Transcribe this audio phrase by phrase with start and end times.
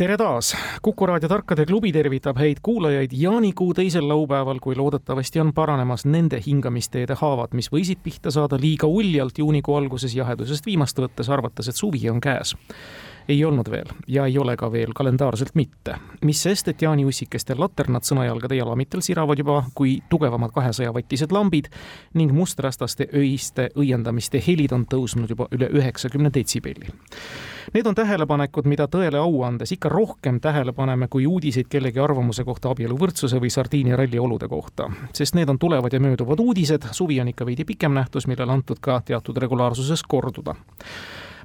[0.00, 5.52] tere taas, Kuku raadio Tarkade klubi tervitab häid kuulajaid jaanikuu teisel laupäeval, kui loodetavasti on
[5.52, 11.28] paranemas nende hingamisteede haavad, mis võisid pihta saada liiga uljalt juunikuu alguses jahedusest viimast võttes,
[11.28, 12.54] arvates, et suvi on käes
[13.30, 15.94] ei olnud veel ja ei ole ka veel kalendaarselt mitte.
[16.24, 21.70] mis sest, et jaaniussikeste laternad sõnajalgade jalamitel siravad juba kui tugevamad kahesajavatised lambid
[22.14, 26.90] ning mustrastaste öiste õiendamiste helid on tõusnud juba üle üheksakümne detsibelli.
[27.74, 32.44] Need on tähelepanekud, mida tõele au andes ikka rohkem tähele paneme kui uudiseid kellegi arvamuse
[32.44, 37.30] kohta abieluvõrdsuse või sardiiniralli olude kohta, sest need on tulevad ja mööduvad uudised, suvi on
[37.30, 40.56] ikka veidi pikem nähtus, millele antud ka teatud regulaarsuses korduda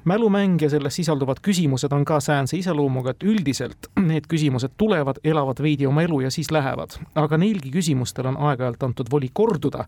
[0.06, 5.62] mälumäng ja selles sisalduvad küsimused on ka säänse iseloomuga, et üldiselt need küsimused tulevad, elavad
[5.62, 6.98] veidi oma elu ja siis lähevad.
[7.16, 9.86] aga neilgi küsimustel on aeg-ajalt antud voli korduda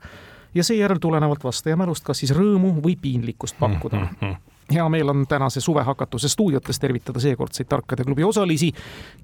[0.56, 4.16] ja seejärel tulenevalt vastaja mälust kas siis rõõmu või piinlikkust pakkuda mm.
[4.22, 8.72] -hmm hea meel on tänase suvehakatuse stuudiotes tervitada seekordseid Tarkade klubi osalisi,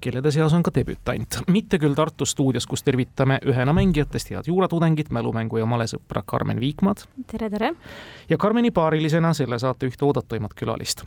[0.00, 1.38] kellede seas on ka debütant.
[1.50, 7.04] mitte küll Tartu stuudios, kus tervitame ühena mängijatest head juuratudengit, mälumängu ja malesõpra Karmen Viikmad.
[7.26, 7.74] tere, tere!
[8.28, 11.04] ja Karmeni paarilisena selle saate ühte oodatuimat külalist.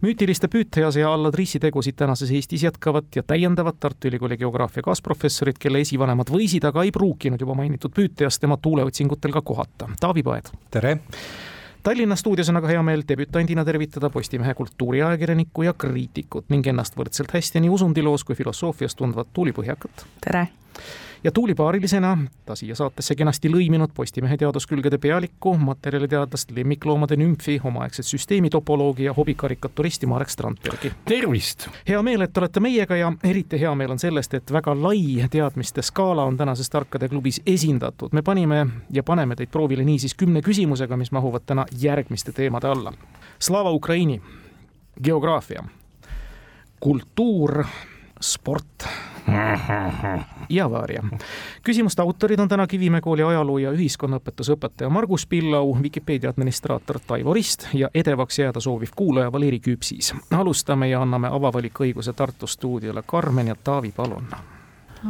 [0.00, 5.80] müütiliste Püütease ja Alladrissi tegusid tänases Eestis jätkavad ja täiendavad Tartu Ülikooli geograafia kaasprofessorid, kelle
[5.80, 9.88] esivanemad võisid, aga ei pruukinud juba mainitud Püüteas tema tuuleotsingutel ka kohata.
[10.00, 10.54] Taavi Paed.
[10.70, 10.98] tere!
[11.84, 17.34] Tallinna stuudios on aga hea meel debütandina tervitada Postimehe kultuuriajakirjanikku ja kriitikut ning ennast võrdselt
[17.36, 20.06] hästi nii usundiloos kui filosoofias tundvat Tuuli Põhjakat.
[20.24, 20.46] tere!
[21.24, 29.04] Ja tuulipaarilisena ta siia saatesse kenasti lõiminud Postimehe teaduskülgede pealikku, materjaliteadlast, lemmikloomade nümfi, omaaegset süsteemitopoloogi
[29.04, 30.92] ja hobikarikaturisti Marek Strandbergi.
[31.04, 31.68] tervist!
[31.88, 35.82] hea meel, et olete meiega ja eriti hea meel on sellest, et väga lai teadmiste
[35.82, 38.12] skaala on tänases Tarkade klubis esindatud.
[38.12, 42.92] me panime ja paneme teid proovile niisiis kümne küsimusega, mis mahuvad täna järgmiste teemade alla.
[43.38, 44.20] Slava Ukraini,
[45.02, 45.64] geograafia,
[46.80, 47.64] kultuur,
[48.20, 48.84] sport
[50.48, 51.02] ja Vaaria.
[51.62, 57.34] küsimuste autorid on täna Kivimäe kooli ajaloo ja ühiskonnaõpetuse õpetaja Margus Pillau, Vikipeedia administraator Taivo
[57.34, 60.14] Rist ja edevaks jääda sooviv kuulaja Valeri Küpsis.
[60.30, 64.26] alustame ja anname avavaliku õiguse Tartu stuudiole Karmen ja Taavi, palun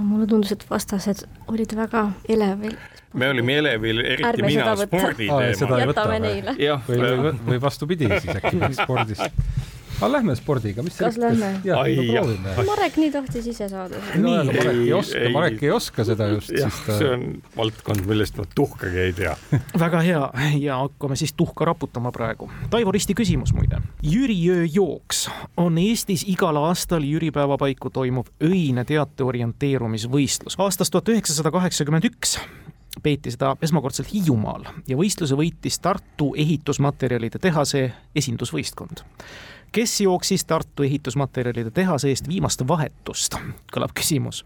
[0.03, 2.73] mulle tundus, et vastased olid väga elevil.
[3.13, 5.81] me olime elevil, eriti Ärme mina spordi teemal.
[5.87, 6.57] jätame neile.
[6.89, 9.31] või, või, või vastupidi siis äkki spordist
[10.01, 11.51] aga lähme spordiga, mis kas lähme?
[12.67, 14.01] Marek nii tahtis ise saada.
[14.15, 16.53] nii, Marek ei oska, Marek ei oska seda just.
[16.87, 16.99] Ta...
[16.99, 17.25] see on
[17.57, 19.37] valdkond, millest ma tuhkagi ei tea
[19.85, 20.25] väga hea
[20.61, 22.51] ja hakkame siis tuhka raputama praegu.
[22.71, 23.81] Taivo Risti küsimus muide.
[24.03, 25.29] Jüriöö jooks
[25.61, 30.59] on Eestis igal aastal jüripäeva paiku toimuv öine teate orienteerumisvõistlus.
[30.59, 32.39] aastast tuhat üheksasada kaheksakümmend üks
[33.03, 39.05] peeti seda esmakordselt Hiiumaal ja võistluse võitis Tartu ehitusmaterjalide tehase esindusvõistkond
[39.75, 43.35] kes jooksis Tartu ehitusmaterjalide tehase eest viimast vahetust,
[43.75, 44.45] kõlab küsimus.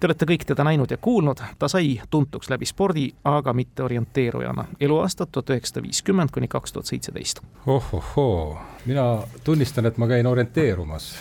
[0.00, 4.64] Te olete kõik teda näinud ja kuulnud, ta sai tuntuks läbi spordi, aga mitte orienteerujana.
[4.80, 7.42] eluaastad tuhat üheksasada viiskümmend kuni kaks tuhat seitseteist.
[7.66, 9.04] ohohoo, mina
[9.44, 11.12] tunnistan, et ma käin orienteerumas.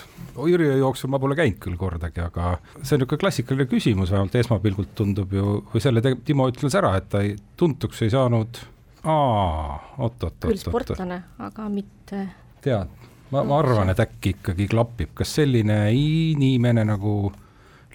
[0.47, 4.95] Jüri jooksul ma pole käinud küll kordagi, aga see on niisugune klassikaline küsimus, vähemalt esmapilgult
[4.95, 8.63] tundub ju, või selle Timo ütles ära, et ta ei, tuntuks ei saanud
[9.03, 10.47] aa, oot-oot-oot.
[10.47, 12.23] küll sportlane, aga mitte.
[12.61, 12.98] tead,
[13.31, 17.31] ma, ma arvan, et äkki ikkagi klapib, kas selline inimene nagu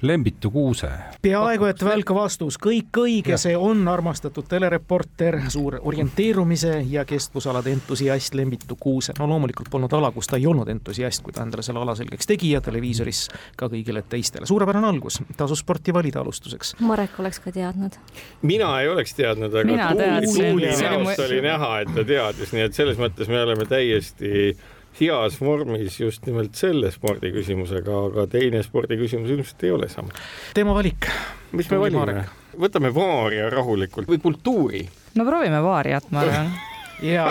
[0.03, 0.89] Lembitu Kuuse.
[1.23, 8.35] peaaegu et välk vastus, kõik õige, see on armastatud telereporter, suur orienteerumise ja kestvusalade entusiast
[8.35, 9.15] Lembitu Kuuse.
[9.19, 12.27] no loomulikult polnud ala, kus ta ei olnud entusiast, kui ta endale selle ala selgeks
[12.27, 14.47] tegi ja televiisoris ka kõigile teistele.
[14.47, 16.77] suurepärane algus, tasus sporti valida alustuseks.
[16.81, 17.97] Marek oleks ka teadnud.
[18.43, 22.75] mina ei oleks teadnud, aga Tuuli, Tuuli näost oli näha, et ta teadis, nii et
[22.75, 24.57] selles mõttes me oleme täiesti
[25.01, 30.15] heas vormis just nimelt selle spordiküsimusega, aga teine spordiküsimus ilmselt ei ole sama.
[30.55, 31.09] teema valik.
[31.53, 32.25] mis me valime?
[32.61, 34.85] võtame vaaria rahulikult või kultuuri?
[35.15, 36.55] no proovime vaariat, ma arvan
[37.15, 37.29] ja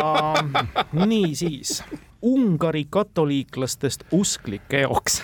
[1.05, 1.81] niisiis,
[2.23, 5.21] Ungari katoliiklastest usklike jaoks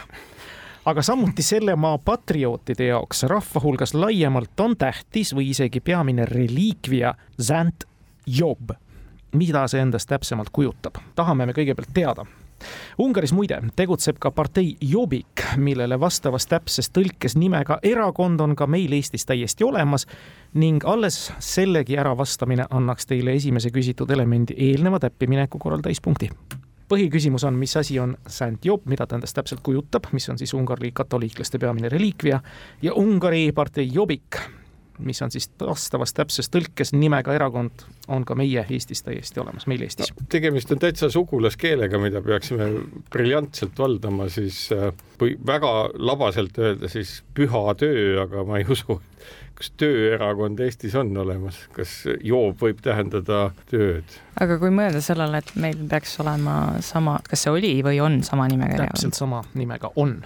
[0.85, 7.13] aga samuti selle maa patriootide jaoks rahva hulgas laiemalt on tähtis või isegi peamine reliikvia
[7.42, 7.88] Zant
[8.27, 8.71] Job
[9.33, 11.01] mida see endast täpsemalt kujutab.
[11.15, 12.25] tahame me kõigepealt teada,
[12.99, 18.93] Ungaris muide tegutseb ka partei Jobbik, millele vastavas täpses tõlkes nimega erakond on ka meil
[18.97, 20.07] Eestis täiesti olemas
[20.53, 26.29] ning alles sellegi äravastamine annaks teile esimese küsitud elemendi eelneva täppimineku korral täispunkti
[26.89, 30.53] põhiküsimus on, mis asi on Saint Job, mida ta endast täpselt kujutab, mis on siis
[30.57, 32.39] Ungari katoliiklaste peamine reliikvia
[32.81, 34.39] ja Ungari partei Jobbik
[34.99, 39.83] mis on siis vastavas täpses tõlkes nimega erakond, on ka meie Eestis täiesti olemas, meil
[39.85, 40.27] Eestis no,.
[40.29, 42.69] tegemist on täitsa sugulaskeelega, mida peaksime
[43.11, 44.67] briljantselt valdama, siis
[45.21, 48.99] või äh, väga labaselt öelda, siis püha töö, aga ma ei usu,
[49.59, 54.17] kas tööerakond Eestis on olemas, kas joob võib tähendada tööd?
[54.39, 58.47] aga kui mõelda sellele, et meil peaks olema sama, kas see oli või on sama
[58.51, 58.99] nimega erakond?
[58.99, 60.19] täpselt sama nimega on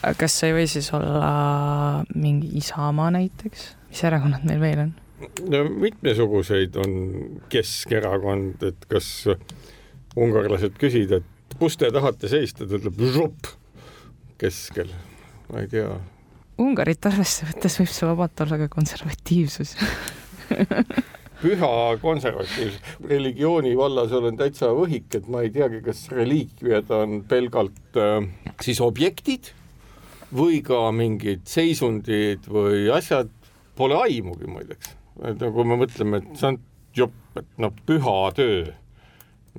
[0.00, 1.30] kas see ei või siis olla
[2.14, 4.94] mingi Isamaa näiteks, mis erakonnad meil veel on?
[5.52, 6.94] no mitmesuguseid on
[7.52, 9.10] Keskerakond, et kas
[10.16, 13.52] ungarlased küsida, et kus te tahate seista, ta ütleb žop
[14.40, 14.88] keskel,
[15.50, 15.92] ma ei tea.
[16.60, 19.76] Ungarit arvesse võttes võib see vabalt olla ka konservatiivsus
[21.40, 21.70] püha
[22.00, 22.80] konservatiivsus.
[23.08, 28.28] religiooni vallas olen täitsa võhik, et ma ei teagi, kas reliikviad on pelgalt äh,
[28.64, 29.52] siis objektid
[30.36, 33.30] või ka mingid seisundid või asjad,
[33.76, 34.96] pole aimugi muideks.
[35.26, 36.60] et kui me mõtleme, et see on
[36.96, 38.64] jopp, et noh, püha töö,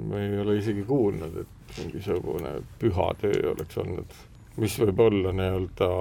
[0.07, 4.17] ma ei ole isegi kuulnud, et mingisugune püha töö oleks olnud,
[4.57, 5.91] mis võib olla nii-öelda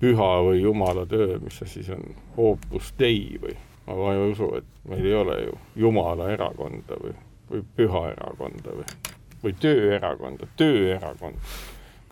[0.00, 2.04] püha või jumala töö, mis see siis on,
[2.50, 3.56] opus dei või
[3.90, 7.14] ma ei usu, et meil ei ole ju jumala erakonda või,
[7.50, 11.50] või püha erakonda või, või tööerakonda, tööerakond.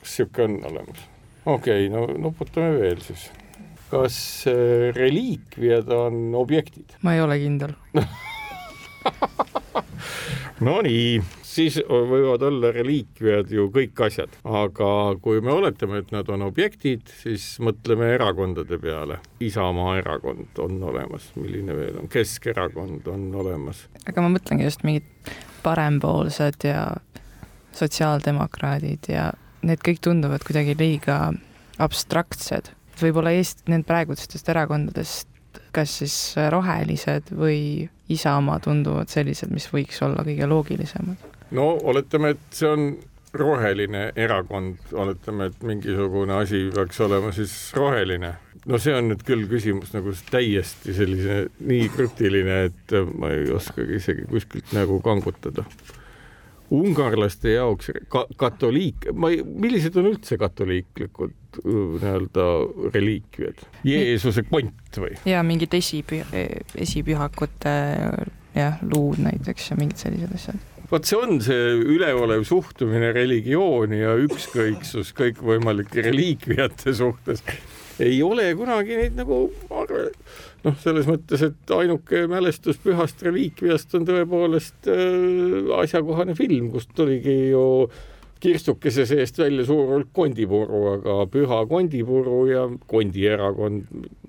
[0.00, 1.06] kas niisugune on olemas?
[1.48, 3.28] Okei okay,, no nuputame veel siis.
[3.90, 4.16] kas
[4.50, 6.98] äh, reliikviad on objektid?
[7.02, 7.76] ma ei ole kindel
[10.66, 14.88] Nonii, siis võivad olla reliikviad ju kõik asjad, aga
[15.22, 19.20] kui me oletame, et nad on objektid, siis mõtleme erakondade peale.
[19.44, 23.86] Isamaa erakond on olemas, milline veel on, Keskerakond on olemas.
[24.02, 25.06] aga ma mõtlengi just mingid
[25.62, 26.88] parempoolsed ja
[27.78, 29.30] sotsiaaldemokraadid ja
[29.62, 31.32] need kõik tunduvad kuidagi liiga
[31.78, 32.72] abstraktsed.
[32.98, 35.28] võib-olla Eest-, need praegustest erakondadest
[35.74, 36.16] kas siis
[36.50, 41.28] rohelised või Isamaa tunduvad sellised, mis võiks olla kõige loogilisemad?
[41.56, 42.90] no oletame, et see on
[43.38, 48.34] roheline erakond, oletame, et mingisugune asi peaks olema siis roheline.
[48.66, 54.00] no see on nüüd küll küsimus nagu täiesti sellise nii krüptiline, et ma ei oskagi
[54.00, 55.64] isegi kuskilt nagu kangutada
[56.74, 62.46] ungarlaste jaoks ka katoliik, ma ei, millised on üldse katoliiklikud nii-öelda
[62.94, 65.14] reliikviad, Jeesuse kont või?
[65.28, 66.24] ja mingid esipü-,
[66.76, 67.76] esipühakute
[68.58, 70.66] jah, luud näiteks ja mingid sellised asjad.
[70.88, 77.42] Vot see on see üleolev suhtumine religiooni ja ükskõiksus kõikvõimalike reliikviate suhtes.
[78.00, 79.48] Ei ole kunagi neid nagu
[80.64, 87.50] noh, selles mõttes, et ainuke mälestus pühast reliikviast on tõepoolest äh, asjakohane film, kust tuligi
[87.52, 87.64] ju
[88.42, 93.88] kirstukese seest välja suur hulk kondipuru, aga püha kondipuru ja kondierakond,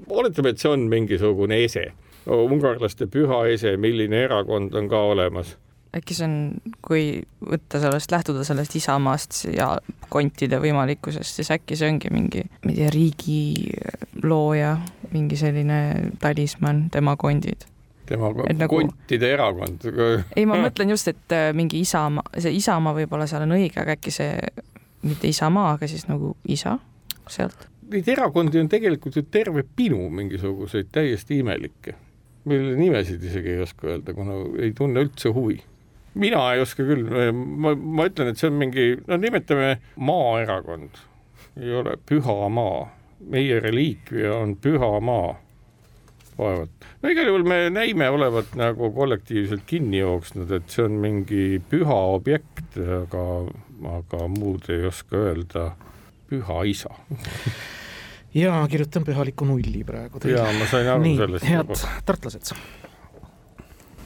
[0.10, 1.92] oletame, et see on mingisugune ese,
[2.26, 5.54] ungarlaste püha ese, milline erakond on ka olemas
[5.96, 6.36] äkki see on,
[6.86, 7.06] kui
[7.42, 9.72] võtta sellest, lähtuda sellest Isamaast ja
[10.10, 13.42] kontide võimalikkusest, siis äkki see ongi mingi, ma ei tea, riigi
[14.24, 14.76] looja,
[15.14, 15.80] mingi selline
[16.22, 17.66] talismann, tema kondid
[18.10, 19.86] tema nagu, kontide erakond.
[20.38, 23.98] ei, ma mõtlen just, et äh, mingi Isamaa, see Isamaa võib-olla seal on õige, aga
[23.98, 24.38] äkki see
[25.06, 26.78] mitte Isamaa, aga siis nagu isa
[27.30, 27.68] sealt.
[27.90, 31.96] Neid erakondi on tegelikult ju terve pinu mingisuguseid täiesti imelikke,
[32.50, 35.58] mille nimesid isegi ei oska öelda, kuna ei tunne üldse huvi
[36.20, 39.76] mina ei oska küll, ma, ma ütlen, et see on mingi, no nimetame
[40.10, 41.00] maaerakond,
[41.60, 42.88] ei ole püha maa,
[43.32, 45.34] meie reliikvia on püha maa.
[46.40, 51.60] vaevalt, no igal juhul me näime olevat nagu kollektiivselt kinni jooksnud, et see on mingi
[51.72, 53.26] püha objekt, aga,
[53.98, 55.72] aga muud ei oska öelda.
[56.30, 56.94] püha isa
[58.34, 60.22] ja kirjutan pühaliku nulli praegu.
[60.30, 61.46] ja ma sain aru Nii, sellest.
[61.50, 61.74] head
[62.06, 62.54] tartlased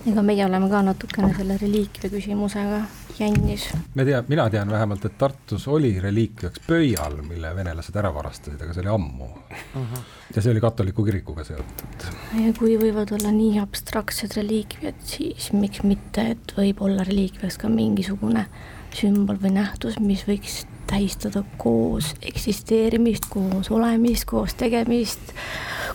[0.10, 2.82] ega meie oleme ka natukene selle reliikvia küsimusega
[3.20, 3.70] jännis.
[3.96, 8.76] me tea, mina tean vähemalt, et Tartus oli reliikviaks pöial, mille venelased ära varastasid, aga
[8.76, 9.56] see oli ammu uh.
[9.80, 10.04] -huh.
[10.36, 12.08] ja see oli katoliku kirikuga seotud.
[12.42, 17.70] ja kui võivad olla nii abstraktsed reliikviad, siis miks mitte, et võib olla reliikviaks ka
[17.70, 18.46] mingisugune
[18.94, 25.32] sümbol või nähtus, mis võiks tähistada koos eksisteerimist, koos olemist, koos tegemist,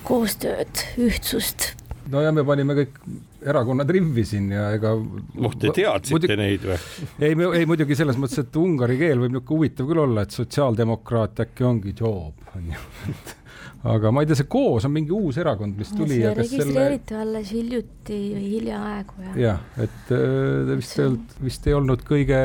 [0.02, 1.74] koostööd, ühtsust
[2.08, 2.96] no ja me panime kõik
[3.42, 4.92] erakonnad rivvi siin ja ega.
[4.94, 6.78] oh, te teadsite muidugi, neid või?
[7.22, 11.44] ei, ei muidugi selles mõttes, et ungari keel võib niisugune huvitav küll olla, et sotsiaaldemokraat
[11.46, 12.86] äkki ongi job, on ju
[13.86, 16.18] aga ma ei tea, see Koos on mingi uus erakond, mis tuli.
[16.18, 17.22] see registreeriti selle...
[17.22, 19.34] alles hiljuti või hiljaaegu ja.
[19.38, 22.40] jah, et äh, vist ei olnud, vist ei olnud kõige,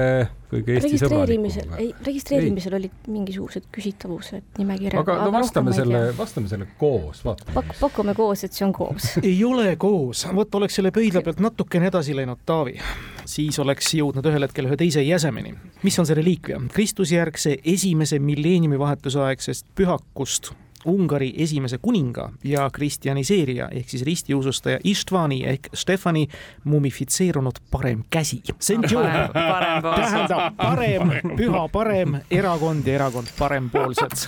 [0.52, 1.48] kõige Eesti sõbralikum.
[1.82, 2.82] ei, registreerimisel ei.
[2.84, 5.18] olid mingisugused küsitavused nimekirjaga.
[5.18, 7.74] aga no vastame selle, vastame selle Koos, vaatame Pak,.
[7.82, 11.90] pakume Koos, et see on Koos ei ole Koos, vot oleks selle pöidla pealt natukene
[11.90, 12.78] edasi läinud, Taavi
[13.26, 15.56] siis oleks jõudnud ühel hetkel ühe teise jäsemeni.
[15.82, 16.60] mis on see reliikvia?
[16.74, 20.52] Kristusjärgse esimese milleeniumi vahetusaegsest pühakust
[20.86, 26.28] Ungari esimese kuninga ja kristjaniseerija ehk siis ristiusustaja Ištvani ehk Stefani
[26.64, 28.42] mumifitseerunud parem käsi.
[29.34, 34.28] Tähendab parem, püha parem erakond ja erakond parempoolsed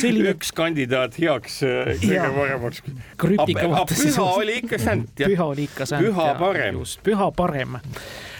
[0.00, 2.82] selline üks kandidaat heaks äh, kõige paremaks.
[3.20, 5.30] püha oli ikka sänt, jah?
[5.30, 6.06] püha oli ikka sänt.
[6.06, 6.82] püha parem.
[7.06, 7.78] püha parem.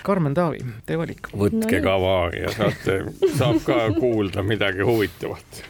[0.00, 1.28] Karmen Taavi, teie valik.
[1.36, 3.02] võtke no, kavari ja saate,
[3.36, 5.64] saab ka kuulda midagi huvitavat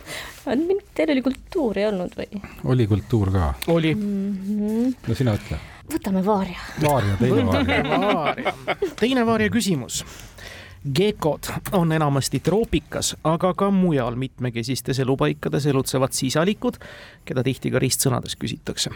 [0.95, 2.40] Teil oli kultuuri olnud või?
[2.64, 3.52] oli kultuur ka.
[3.71, 4.38] oli mm.
[4.47, 4.95] -hmm.
[5.09, 5.61] no sina ütle.
[5.92, 6.59] võtame Vaaria.
[6.83, 8.54] Vaaria, teine Vaaria.
[9.00, 10.04] teine Vaaria küsimus
[10.95, 16.78] Gekod on enamasti troopikas, aga ka mujal mitmekesistes elupaikades elutsevad sisalikud,
[17.28, 18.88] keda tihti ka ristsõnades küsitakse.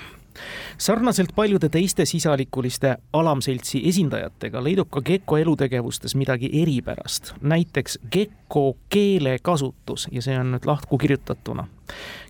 [0.79, 10.09] Sarnaselt paljude teiste sisalikuliste alamseltsi esindajatega leidub ka Gekko elutegevustes midagi eripärast, näiteks Gekko keelekasutus
[10.13, 11.67] ja see on nüüd lahku kirjutatuna.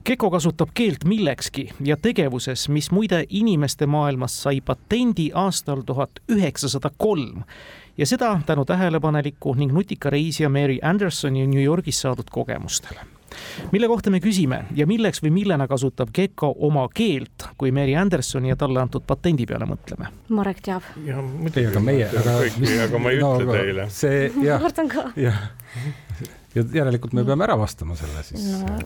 [0.05, 6.91] Gekko kasutab keelt millekski ja tegevuses, mis muide inimeste maailmas sai patendi aastal tuhat üheksasada
[6.99, 7.43] kolm.
[7.97, 13.13] Ja seda tänu tähelepaneliku ning nutika reisija Mary Andersoni New Yorgis saadud kogemustele
[13.73, 18.53] mille kohta me küsime ja milleks või millena kasutab Gekko oma keelt, kui Mary Andersoni
[18.53, 20.11] ja talle antud patendi peale mõtleme?
[20.35, 20.87] Marek teab.
[21.07, 22.38] jah, muidugi, aga meie, aga
[22.88, 23.88] aga ma ei no, ütle teile.
[23.95, 24.59] see jah.
[24.59, 25.09] ma kardan ka.
[25.21, 25.43] jah,
[26.55, 28.79] ja järelikult me peame ära vastama selle siis no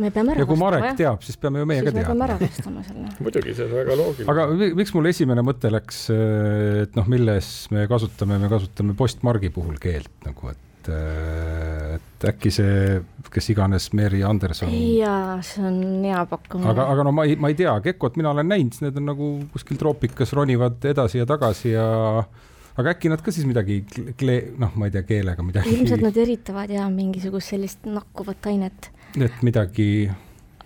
[0.00, 0.96] me peame ära ja kui Marek jah?
[0.98, 2.02] teab, siis peame ju meie siis ka teadma.
[2.02, 3.12] me peame ära vastama selle.
[3.24, 4.28] muidugi, see on väga loogiline.
[4.32, 6.02] aga miks mul esimene mõte läks,
[6.84, 12.96] et noh, milles me kasutame, me kasutame postmargi puhul keelt nagu, et, et äkki see,
[13.32, 14.72] kes iganes Mary Anderson.
[14.72, 16.72] jaa, see on hea pakkumine.
[16.72, 19.30] aga, aga no ma ei, ma ei tea, Gekot mina olen näinud, need on nagu
[19.54, 21.86] kuskil troopikas ronivad edasi ja tagasi ja
[22.76, 23.82] aga äkki nad ka siis midagi,
[24.60, 25.72] noh, ma ei tea, keelega midagi.
[25.78, 28.92] ilmselt nad eritavad ja mingisugust sellist nakkuvat ainet
[29.24, 30.10] et midagi.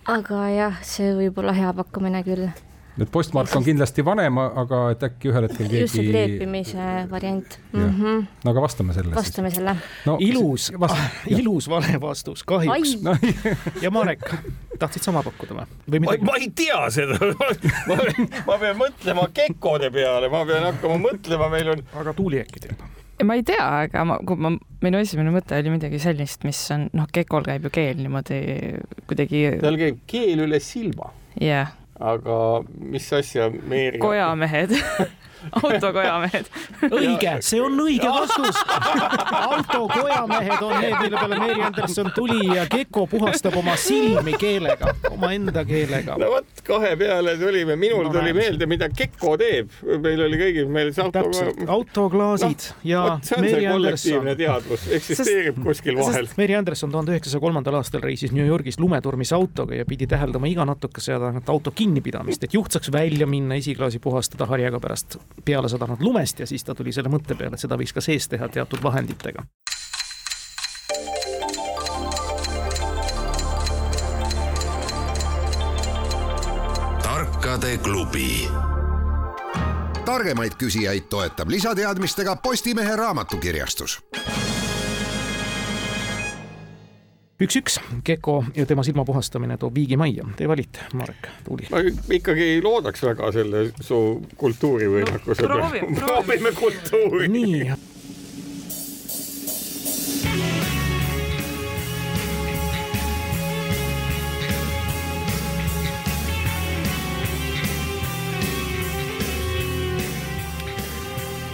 [0.09, 2.49] aga jah, see võib olla hea pakkumine küll.
[2.99, 5.83] Et postmark on kindlasti vanem, aga et äkki ühel hetkel keegi.
[5.85, 7.57] just see kleepimise variant.
[7.71, 8.25] Mm -hmm.
[8.43, 9.15] no aga vastame selle.
[9.15, 9.57] vastame siis.
[9.57, 10.17] selle no,.
[10.19, 12.97] ilus, ah, ilus vale vastus, kahjuks.
[13.01, 13.15] No,
[13.81, 14.25] ja Marek,
[14.79, 15.67] tahtsid sama pakkuda või?
[15.91, 17.19] või ma, ma ei tea seda
[17.89, 17.99] ma,
[18.47, 21.85] ma pean mõtlema kekode peale, ma pean hakkama mõtlema, meil on.
[21.95, 22.89] aga Tuuli äkki teab
[23.23, 24.49] ma ei tea, aga ma, kui ma,
[24.81, 28.39] minu esimene mõte oli midagi sellist, mis on, noh, Kekol käib ju keel niimoodi
[29.09, 29.43] kuidagi.
[29.61, 31.13] tal käib keel üle silma.
[31.37, 31.77] jah yeah.
[32.01, 33.99] Aga mis asja Meeri.
[33.99, 34.71] kojamehed
[35.61, 36.49] autokojamehed.
[36.89, 38.59] õige, see on õige vastus.
[39.51, 45.63] autokojamehed on need, mille peale Mary Anderson tuli ja Gekko puhastab oma silmi keelega, omaenda
[45.67, 46.17] keelega.
[46.21, 49.73] no vot, kahe peale tulime, minul no, tuli meelde, mida Gekko teeb.
[50.03, 51.25] meil oli kõigil meeles auto.
[51.67, 54.31] autoklaasid no, ja võt, Mary Anderson.
[54.37, 56.29] teadvus eksisteerib sest, kuskil vahel.
[56.37, 60.65] Mary Anderson tuhande üheksasaja kolmandal aastal reisis New Yorgis lumeturmis autoga ja pidi täheldama iga
[60.67, 65.69] natukese aja tagant auto kinnipidamist, et juht saaks välja minna, esiklaasi puhastada harjaga pärast peale
[65.69, 68.49] sadanud lumest ja siis ta tuli selle mõtte peale, et seda võiks ka sees teha
[68.49, 69.45] teatud vahenditega.
[77.01, 78.47] tarkade klubi
[80.05, 83.99] targemaid küsijaid toetab lisateadmistega Postimehe raamatukirjastus
[87.41, 90.25] üks-üks, Keko ja tema silma puhastamine toob viigi majja.
[90.37, 91.69] Teie valite, Marek, Tuuli.
[91.71, 91.83] ma
[92.17, 94.01] ikkagi loodaks väga selle su
[94.37, 95.87] kultuurivõimekuse no, peale.
[96.01, 97.31] proovime kultuuri.
[97.31, 97.63] nii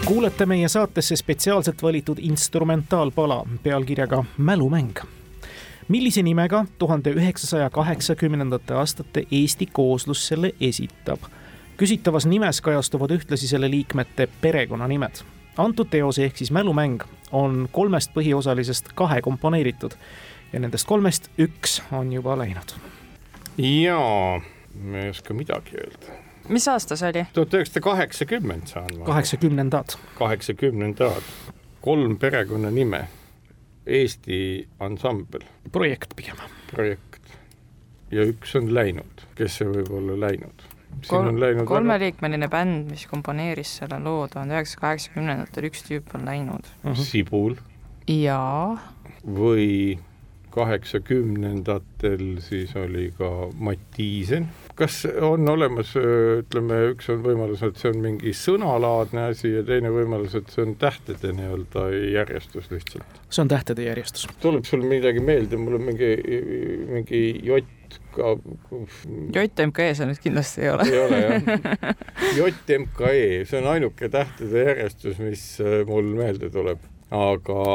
[0.08, 5.17] kuulete meie saatesse spetsiaalselt valitud instrumentaalpala pealkirjaga Mälumäng
[5.88, 11.20] millise nimega tuhande üheksasaja kaheksakümnendate aastate Eesti kooslus selle esitab.
[11.78, 15.24] küsitavas nimes kajastuvad ühtlasi selle liikmete perekonnanimed.
[15.58, 19.92] antud teos ehk siis Mälumäng on kolmest põhiosalisest kahe komponeeritud
[20.54, 22.78] ja nendest kolmest üks on juba läinud.
[23.58, 24.42] jaa,
[24.84, 27.26] ma ei oska midagi öelda mis aasta see oli?
[27.34, 29.06] tuhat üheksasada kaheksakümmend saan ma.
[29.06, 29.98] kaheksakümnendad.
[30.16, 31.32] kaheksakümnendad,
[31.82, 33.08] kolm perekonnanime.
[33.88, 35.46] Eesti ansambel.
[35.72, 36.40] projekt pigem.
[36.72, 37.32] projekt.
[38.12, 40.66] ja üks on läinud, kes see võib olla läinud?
[41.08, 41.30] Kol
[41.68, 42.58] kolmeliikmeline väga...
[42.58, 46.92] bänd, mis komponeeris selle loo tuhande üheksasaja kaheksakümnendatel, üks tüüp on läinud uh.
[46.92, 47.02] -huh.
[47.04, 47.58] Sibul.
[48.08, 48.78] jaa.
[49.24, 50.00] või
[50.58, 53.30] kaheksakümnendatel siis oli ka
[53.60, 54.50] Mattiisen.
[54.78, 59.92] Kas on olemas, ütleme, üks on võimalus, et see on mingi sõnalaadne asi ja teine
[59.94, 63.22] võimalus, et see on tähtede nii-öelda järjestus lihtsalt?
[63.30, 64.28] see on tähtede järjestus.
[64.44, 66.12] tuleb sul midagi meelde, mul on mingi,
[66.92, 68.36] mingi jott ka.
[69.36, 70.90] JMKE see nüüd kindlasti ei ole.
[70.92, 71.50] ei ole jah.
[72.38, 73.16] JMKE,
[73.50, 75.48] see on ainuke tähtede järjestus, mis
[75.90, 77.66] mul meelde tuleb, aga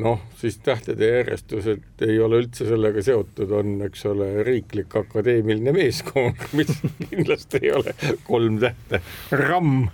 [0.00, 6.40] noh, siis tähtede järjestused ei ole üldse sellega seotud, on, eks ole, riiklik akadeemiline meeskond,
[6.58, 6.72] mis
[7.10, 7.94] kindlasti ei ole
[8.26, 9.02] kolm tähte,
[9.34, 9.86] ramm,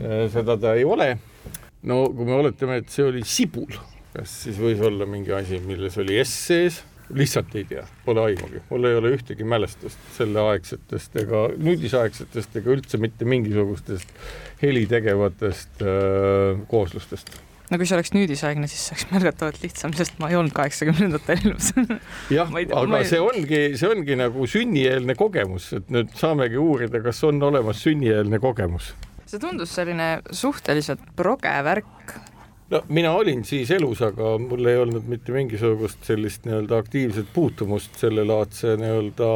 [0.00, 1.14] äh, seda ta ei ole.
[1.86, 3.78] no kui me oletame, et see oli sibul,
[4.16, 6.84] kas siis võis olla mingi asi, milles oli S sees?
[7.14, 12.98] lihtsalt ei tea, pole aimugi, mul ei ole ühtegi mälestust selleaegsetest ega nüüdisaegsetest ega üldse
[12.98, 14.10] mitte mingisugustest
[14.58, 17.30] helitegevatest äh, kooslustest
[17.70, 21.72] no kui see oleks nüüdisaegne, siis oleks märgatavalt lihtsam, sest ma ei olnud kaheksakümnendatel elus
[22.36, 23.08] jah, aga ei...
[23.10, 28.40] see ongi, see ongi nagu sünnieelne kogemus, et nüüd saamegi uurida, kas on olemas sünnieelne
[28.42, 28.92] kogemus.
[29.26, 32.14] see tundus selline suhteliselt proge värk.
[32.70, 37.98] no mina olin siis elus, aga mul ei olnud mitte mingisugust sellist nii-öelda aktiivset puutumust
[38.02, 39.32] sellelaadse nii-öelda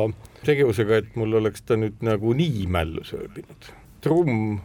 [0.47, 3.75] tegevusega, et mul oleks ta nüüd nagu nii mällu sööbinud.
[4.01, 4.63] trumm,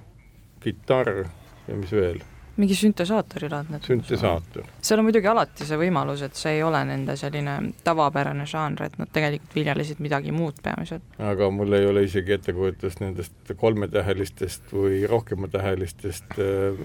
[0.62, 1.25] kitarr
[1.65, 2.22] ja mis veel
[2.62, 3.79] mingi süntesaatori laadne.
[3.83, 4.67] süntesaator.
[4.81, 7.57] seal on muidugi alati see võimalus, et see ei ole nende selline
[7.88, 11.03] tavapärane žanr, et nad tegelikult viljelesid midagi muud peamiselt.
[11.19, 16.81] aga mul ei ole isegi ettekujutust nendest kolmetähelistest või rohkematähelistest äh,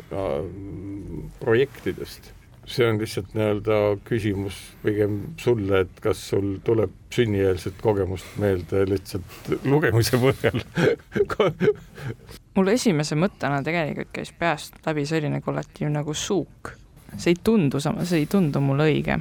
[1.40, 2.32] projektidest
[2.70, 9.50] see on lihtsalt nii-öelda küsimus pigem sulle, et kas sul tuleb sünnieelset kogemust meelde lihtsalt
[9.64, 10.62] lugemise põhjal
[12.54, 16.72] mul esimese mõttena tegelikult käis peast läbi selline kollektiiv nagu Suuk.
[17.16, 19.18] see ei tundu sama, see ei tundu mulle õige.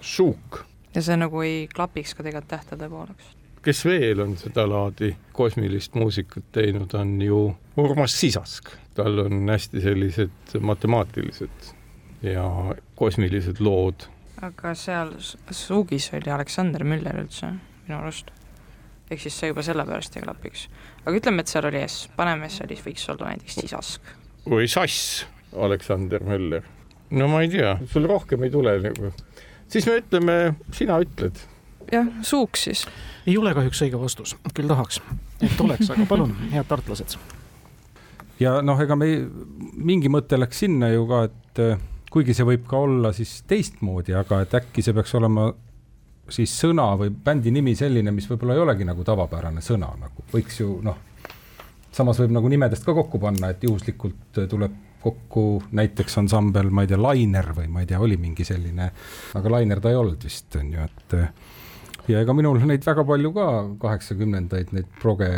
[0.00, 0.64] Suuk?
[0.94, 3.32] ja see nagu ei klapiks ka tegelikult tähtede pooleks.
[3.62, 8.70] kes veel on sedalaadi kosmilist muusikat teinud, on ju Urmas Sisask.
[8.94, 11.72] tal on hästi sellised matemaatilised
[12.22, 14.08] ja kosmilised lood.
[14.42, 15.14] aga seal
[15.50, 17.52] Suugis oli Aleksander Müller üldse
[17.86, 18.32] minu arust
[19.10, 20.66] ehk siis see juba sellepärast ei klapiks.
[21.04, 24.14] aga ütleme, et seal oli S, paneme S, oli, võiks olla näiteks sisask.
[24.50, 26.66] või sass, Aleksander Möller.
[27.10, 29.12] no ma ei tea, sul rohkem ei tule nagu.
[29.68, 30.38] siis me ütleme,
[30.74, 31.42] sina ütled.
[31.92, 32.86] jah, suuks siis.
[33.26, 35.00] ei ole kahjuks õige vastus, küll tahaks,
[35.40, 37.18] et oleks, aga palun, head tartlased.
[38.42, 39.12] ja noh, ega me
[39.76, 41.62] mingi mõte läks sinna ju ka, et
[42.10, 45.50] kuigi see võib ka olla siis teistmoodi, aga et äkki see peaks olema
[46.32, 50.26] siis sõna või bändi nimi selline, mis võib-olla ei olegi nagu tavapärane sõna, nagu.
[50.32, 50.98] Võiks ju noh,
[51.94, 55.44] samas võib nagu nimedest ka kokku panna, et juhuslikult tuleb kokku
[55.76, 58.90] näiteks ansambel, ma ei tea, Lainer või ma ei tea, oli mingi selline,
[59.38, 61.16] aga Lainer ta ei olnud vist, on ju, et
[62.10, 63.46] ja ega minul neid väga palju ka,
[63.82, 65.30] kaheksakümnendaid neid proge,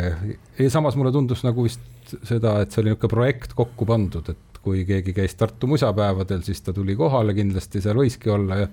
[0.73, 4.83] samas mulle tundus nagu vist seda, et see oli niisugune projekt kokku pandud, et kui
[4.87, 8.67] keegi käis Tartu musapäevadel, siis ta tuli kohale, kindlasti seal võiski olla ja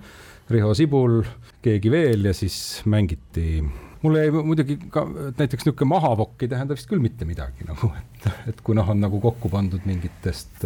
[0.49, 1.19] Riho Sibul,
[1.63, 3.63] keegi veel ja siis mängiti.
[4.01, 8.27] mulle jäi muidugi ka, näiteks niisugune mahavokk ei tähenda vist küll mitte midagi nagu, et,
[8.53, 10.63] et kui noh, on nagu kokku pandud mingitest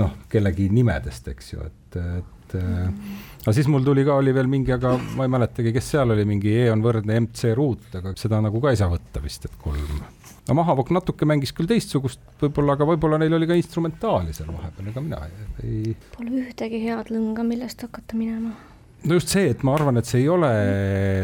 [0.00, 4.74] noh, kellegi nimedest, eks ju, et, et aga siis mul tuli ka, oli veel mingi,
[4.74, 8.40] aga ma ei mäletagi, kes seal oli, mingi E on võrdne MC ruut, aga seda
[8.44, 10.02] nagu ka ei saa võtta vist, et kolm.
[10.48, 14.90] no Mahavokk natuke mängis küll teistsugust võib-olla, aga võib-olla neil oli ka instrumentaali seal vahepeal,
[14.92, 15.22] ega mina
[15.62, 15.96] ei.
[16.16, 18.56] Pole ühtegi head lõnga, millest hakata minema
[19.04, 20.52] no just see, et ma arvan, et see ei ole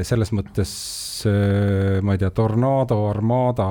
[0.07, 0.73] selles mõttes,
[1.31, 3.71] äh, ma ei tea, Tornado, Armada,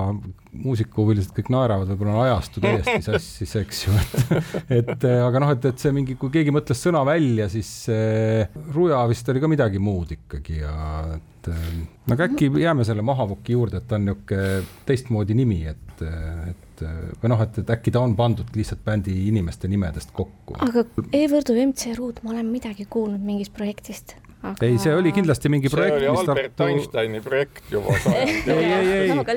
[0.63, 3.96] muusikahuvilised kõik naeravad, võib-olla on ajastu täiesti sassis, eks ju,
[4.70, 7.72] et et äh, aga noh, et, et see mingi, kui keegi mõtles sõna välja, siis
[7.93, 10.76] äh, Ruja vist oli ka midagi muud ikkagi ja
[11.15, 11.74] et äh,
[12.08, 16.06] no aga äkki jääme selle Mahavoki juurde, et ta on niisugune teistmoodi nimi, et,
[16.52, 16.86] et
[17.22, 20.60] või noh, et, et äkki ta on pandud lihtsalt bändi inimeste nimedest kokku.
[20.63, 24.65] aga E-Võrdu MC Ruud, ma olen midagi kuulnud mingist projektist aga....
[24.65, 26.00] ei, see oli kindlasti mingi projekt.
[26.00, 26.71] see oli Albert Tartu...
[26.73, 28.71] Einsteini projekt juba ei, ei,
[29.02, 29.12] ei.
[29.17, 29.36] aga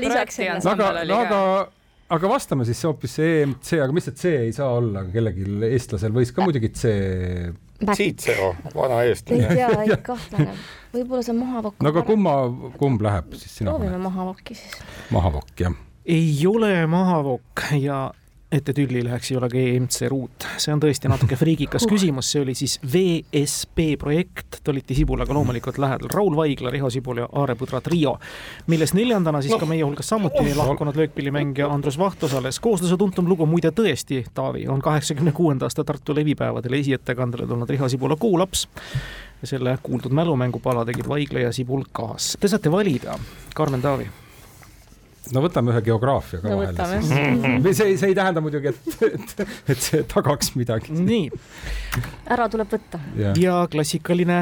[0.72, 1.40] aga, aga,
[2.18, 6.14] aga vastame siis hoopis see EMC, aga mis see C ei saa olla, kellelgi eestlasel
[6.16, 6.94] võis ka muidugi C.
[7.96, 9.46] Cicero, vana eestlane.
[9.48, 10.56] ei tea, ei kahtlane.
[10.92, 11.78] võib-olla see on mahavokk.
[11.80, 12.34] no aga kumma,
[12.80, 13.72] kumb läheb siis sina?
[13.72, 14.82] proovime mahavokki siis.
[15.16, 15.78] mahavokk, jah
[16.10, 18.10] ei ole mahavokk ja
[18.52, 22.32] et te tülli läheks, ei ole ka EMC ruut, see on tõesti natuke friigikas küsimus,
[22.32, 27.54] see oli siis VSP projekt, Toliti Sibulaga loomulikult lähedal, Raul Vaigla, Riho Sibul ja Aare
[27.58, 28.16] Põdra trio,
[28.70, 29.60] milles neljandana siis no.
[29.62, 32.58] ka meie hulgas samuti oh, lahkunud löökpillimängija Andrus Vaht osales.
[32.60, 37.88] koosluse tuntum lugu muide tõesti, Taavi, on kaheksakümne kuuenda aasta Tartu levipäevadel esiettekandele tulnud Riho
[37.88, 38.66] Sibula Kuulaps.
[39.44, 42.34] Selle kuuldud mälumängupala tegid Vaigla ja Sibul kaas.
[42.40, 43.14] Te saate valida,
[43.54, 44.10] Karmen Taavi
[45.34, 47.10] no võtame ühe geograafia ka no, vahele siis.
[47.64, 49.34] Või see, see ei tähenda muidugi, et, et,
[49.74, 50.94] et see tagaks midagi.
[50.94, 51.28] nii.
[52.30, 53.00] ära tuleb võtta.
[53.38, 54.40] ja klassikaline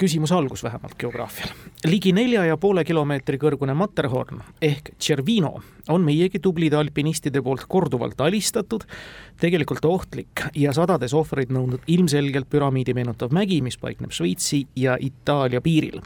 [0.00, 1.52] küsimuse algus vähemalt geograafial.
[1.88, 5.58] ligi nelja ja poole kilomeetri kõrgune Matterhorn ehk Cervino
[5.90, 8.84] on meiegi tublide alpinistide poolt korduvalt alistatud,
[9.40, 15.62] tegelikult ohtlik ja sadades ohvreid nõudnud ilmselgelt püramiidi meenutav mägi, mis paikneb Šveitsi ja Itaalia
[15.64, 16.02] piiril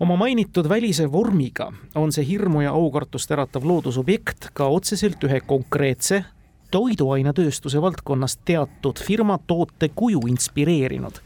[0.00, 6.24] oma mainitud välise vormiga on see hirmu ja aukartust äratav loodusobjekt ka otseselt ühe konkreetse
[6.74, 11.20] toiduainetööstuse valdkonnas teatud firma toote kuju inspireerinud.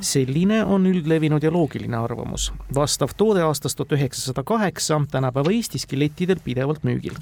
[0.00, 2.52] selline on üldlevinud ja loogiline arvamus.
[2.74, 7.16] vastav toode aastast tuhat üheksasada kaheksa tänapäeva Eestiski lettidel pidevalt müügil.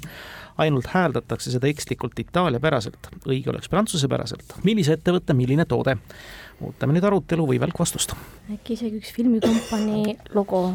[0.59, 4.45] ainult hääldatakse seda ekslikult itaaliapäraselt, õige oleks prantsusepäraselt.
[4.63, 5.97] millise ettevõtte, milline toode?
[6.61, 8.15] Ootame nüüd arutelu või välkvastust.
[8.53, 10.69] äkki isegi üks filmikompanii logo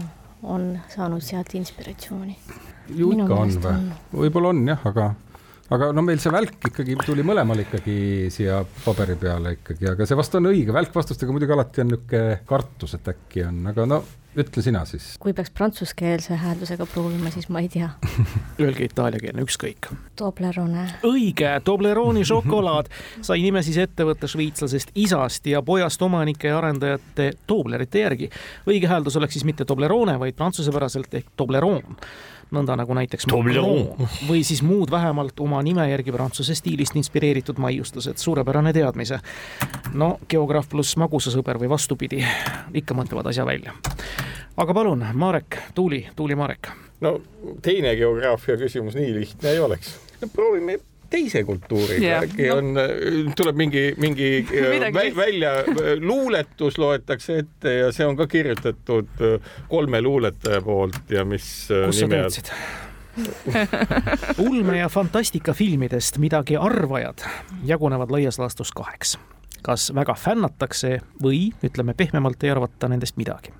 [0.43, 2.37] on saanud sealt inspiratsiooni?
[2.95, 3.95] ju ikka on või?
[4.23, 5.13] võib-olla on jah, aga
[5.75, 7.97] aga no meil see välk ikkagi tuli mõlemal ikkagi
[8.33, 12.95] siia paberi peale ikkagi, aga see vast on õige, välkvastustega muidugi alati on niisugune kartus,
[12.95, 14.01] et äkki on, aga no
[14.37, 15.09] ütle sina siis.
[15.21, 17.89] kui peaks prantsuskeelse hääldusega proovima, siis ma ei tea
[18.63, 19.89] Öelge itaaliakeelne, ükskõik.
[20.17, 20.87] Toblerone.
[21.07, 22.89] õige, Tobleroni šokolaad
[23.25, 28.31] sai nime siis ettevõtte šveitslasest isast ja pojast omanike ja arendajate Toblerite järgi.
[28.69, 31.97] õige hääldus oleks siis mitte Toblerone, vaid prantsuse-päraselt ehk Tobleron
[32.51, 38.17] nõnda nagu näiteks Macron või siis muud vähemalt oma nime järgi prantsuse stiilist inspireeritud maiustused,
[38.17, 39.19] suurepärane teadmise.
[39.93, 42.23] no geograaf pluss magusasõber või vastupidi,
[42.73, 43.73] ikka mõtlevad asja välja.
[44.57, 46.71] aga palun, Marek, Tuuli, Tuuli Marek.
[47.01, 47.19] no
[47.61, 50.27] teine geograafia küsimus nii lihtne ei oleks no,.
[50.33, 50.79] proovime
[51.09, 52.57] teise kultuuriga yeah., äkki no.
[52.57, 58.17] on, äh, tuleb mingi, mingi äh, vä välja, äh, luuletus loetakse ette ja see on
[58.17, 59.23] ka kirjutatud
[59.69, 62.51] kolme luuletaja poolt ja mis kus sa teadsid?
[64.47, 67.25] ulme- ja fantastikafilmidest midagi arvajad
[67.65, 69.17] jagunevad laias laastus kaheks.
[69.61, 73.53] kas väga fännatakse või ütleme pehmemalt ei arvata nendest midagi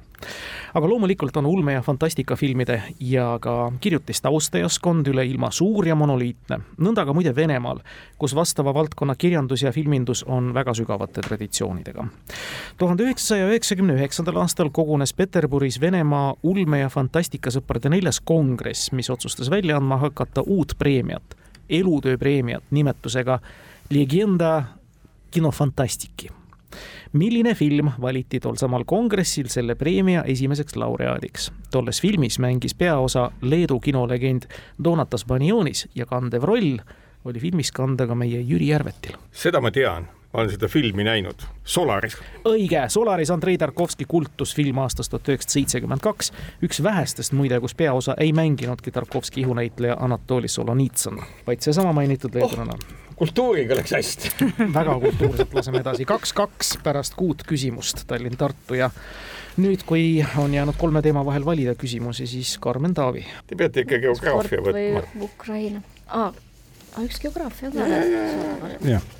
[0.73, 6.60] aga loomulikult on ulme- ja fantastikafilmide ja ka kirjutiste austajaskond üle ilma suur ja monoliitne,
[6.77, 7.80] nõnda ka muide Venemaal,
[8.17, 12.08] kus vastava valdkonna kirjandus ja filmindus on väga sügavate traditsioonidega.
[12.77, 19.49] tuhande üheksasaja üheksakümne üheksandal aastal kogunes Peterburis Venemaa ulme- ja fantastikasõprade neljas kongress, mis otsustas
[19.49, 21.38] välja andma hakata uut preemiat,
[21.69, 23.39] elutöö preemiat nimetusega
[23.89, 24.63] Legenda
[25.32, 26.30] kinofantastiki
[27.13, 31.52] milline film valiti tol samal kongressil selle preemia esimeseks laureaadiks.
[31.72, 34.43] tolles filmis mängis peaosa Leedu kinolegend
[34.84, 36.78] Donatas Banionis ja kandev roll
[37.26, 39.17] oli filmis kanda ka meie Jüri Järvetil.
[39.32, 42.17] seda ma tean olen seda filmi näinud, Solaris.
[42.45, 46.32] õige, Solaris Andrei Tarkovski kultusfilm aastast tuhat üheksasada seitsekümmend kaks,
[46.63, 52.78] üks vähestest muide, kus peaosa ei mänginudki Tarkovski ihunäitleja Anatoli Solonitsõn, vaid seesama mainitud leedulane
[52.78, 53.04] oh!
[53.17, 54.32] kultuuriga läks hästi.
[54.78, 58.91] Väga kultuurselt, laseme edasi, kaks-kaks pärast kuut küsimust Tallinn-Tartu ja
[59.58, 63.26] nüüd, kui on jäänud kolme teema vahel valida küsimusi, siis Karmen Taavi.
[63.47, 65.02] Te peate ikka geograafia võtma.
[65.26, 65.82] Ukraina?
[66.08, 66.30] Ah,,
[67.06, 67.86] üks geograafia ka.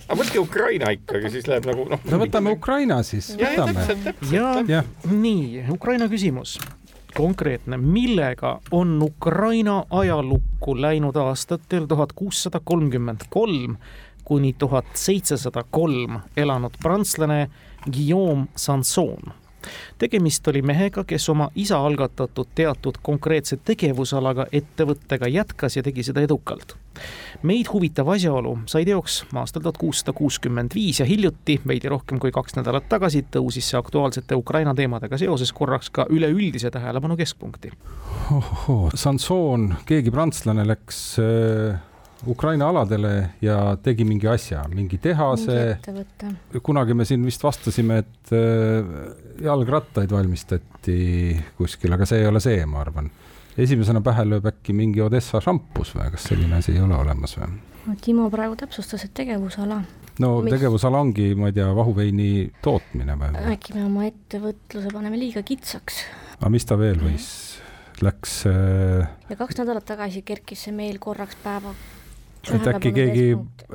[0.08, 2.04] aga võtke Ukraina ikkagi, siis läheb nagu noh.
[2.12, 6.58] no võtame Ukraina siis, ja nii, Ukraina küsimus.
[7.18, 13.80] Konkreetne, millega on Ukraina ajalukku läinud aastatel tuhat kuussada kolmkümmend kolm
[14.28, 17.48] kuni tuhat seitsesada kolm elanud prantslane
[17.88, 19.34] Guillaume Sanson
[19.98, 26.22] tegemist oli mehega, kes oma isa algatatud teatud konkreetse tegevusalaga ettevõttega jätkas ja tegi seda
[26.22, 26.76] edukalt.
[27.44, 32.32] meid huvitav asjaolu sai teoks aastal tuhat kuussada kuuskümmend viis ja hiljuti, veidi rohkem kui
[32.32, 37.72] kaks nädalat tagasi, tõusis see aktuaalsete Ukraina teemadega seoses korraks ka üleüldise tähelepanu keskpunkti.
[38.32, 45.78] ohoh, Sanson, keegi prantslane läks äh Ukraina aladele ja tegi mingi asja, mingi tehase.
[46.64, 48.88] kunagi me siin vist vastasime, et äh,
[49.44, 53.12] jalgrattaid valmistati kuskil, aga see ei ole see, ma arvan.
[53.58, 57.54] esimesena pähe lööb äkki mingi Odessa šampus või kas selline asi ei ole olemas või?
[58.04, 59.82] Timo praegu täpsustas, et tegevusala.
[60.20, 60.54] no Mis...
[60.54, 62.32] tegevusala ongi, ma ei tea, vahuveini
[62.66, 63.36] tootmine või?
[63.54, 66.02] äkki me oma ettevõtluse paneme liiga kitsaks.
[66.40, 67.30] aga mis ta veel võis
[68.02, 71.76] läks äh, ja kaks nädalat tagasi kerkis see meil korraks päeva
[72.56, 73.26] et äkki keegi,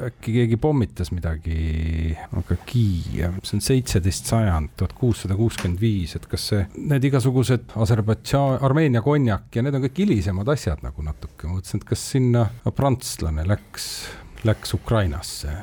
[0.08, 6.26] äkki keegi pommitas midagi, aga Kiiev, see on seitseteist sajand, tuhat kuussada kuuskümmend viis, et
[6.30, 11.48] kas see, need igasugused Aserbaidžaan, Armeenia konjak ja need on kõik hilisemad asjad nagu natuke,
[11.48, 13.88] ma mõtlesin, et kas sinna prantslane läks,
[14.48, 15.54] läks Ukrainasse.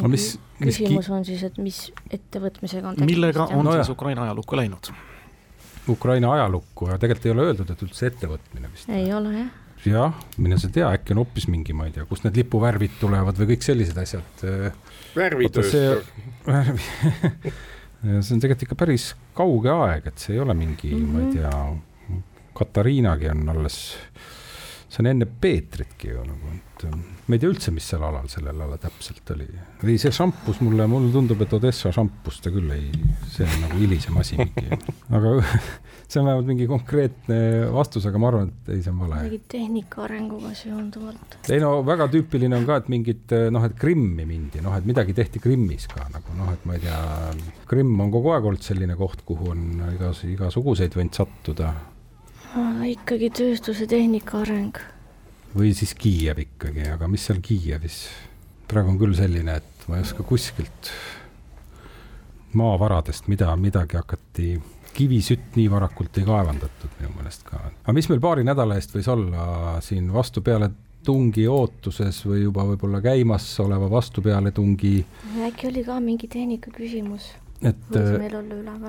[0.00, 1.14] no mis, mis küsimus ki...
[1.18, 3.16] on siis, et mis ettevõtmisega on tegemist?
[3.16, 4.92] millega on no, siis Ukraina ajalukku läinud?
[5.90, 8.88] Ukraina ajalukku ja tegelikult ei ole öeldud, et üldse ettevõtmine vist.
[8.94, 12.26] ei ole jah jah, mine sa tea, äkki on hoopis mingi, ma ei tea, kust
[12.26, 14.44] need lipuvärvid tulevad või kõik sellised asjad.
[15.16, 16.10] värvitööstus.
[16.46, 17.54] värvi
[18.00, 21.12] see on tegelikult ikka päris kauge aeg, et see ei ole mingi mm, -hmm.
[21.12, 21.36] ma ei mhm.
[21.36, 22.20] tea,
[22.60, 23.76] Katariinagi on alles,
[24.90, 26.84] see on enne Peetritki ju nagu, et
[27.30, 29.46] ma ei tea üldse, mis seal alal sellel alal täpselt oli.
[29.84, 32.88] ei, see šampus mulle, mulle tundub, et Odessa šampus ta küll ei,
[33.30, 34.80] see on nagu hilisem asi mingi,
[35.16, 35.36] aga
[36.10, 37.38] see on vähemalt mingi konkreetne
[37.74, 39.20] vastus, aga ma arvan, et ei, see on vale.
[39.28, 41.38] mingi tehnika arenguga seonduvalt.
[41.54, 45.14] ei no väga tüüpiline on ka, et mingit noh, et Krimmi mindi, noh, et midagi
[45.16, 46.98] tehti Krimmis ka nagu noh, et ma ei tea,
[47.70, 51.70] Krimm on kogu aeg olnud selline koht, kuhu on igas, igasuguseid võinud sattuda.
[52.90, 54.78] Ikkagi tööstuse tehnika areng.
[55.54, 58.08] või siis Kiiev ikkagi, aga mis seal Kiievis?
[58.70, 60.90] praegu on küll selline, et ma ei oska kuskilt
[62.54, 64.60] maavaradest mida, midagi hakati
[64.94, 67.60] kivisütt nii varakult ei kaevandatud minu meelest ka.
[67.82, 70.70] aga mis meil paari nädala eest võis olla siin vastupeale
[71.06, 74.96] tungi ootuses või juba võib-olla käimasoleva vastupealetungi?
[75.46, 77.30] äkki oli ka mingi tehnika küsimus?
[77.60, 77.96] Et,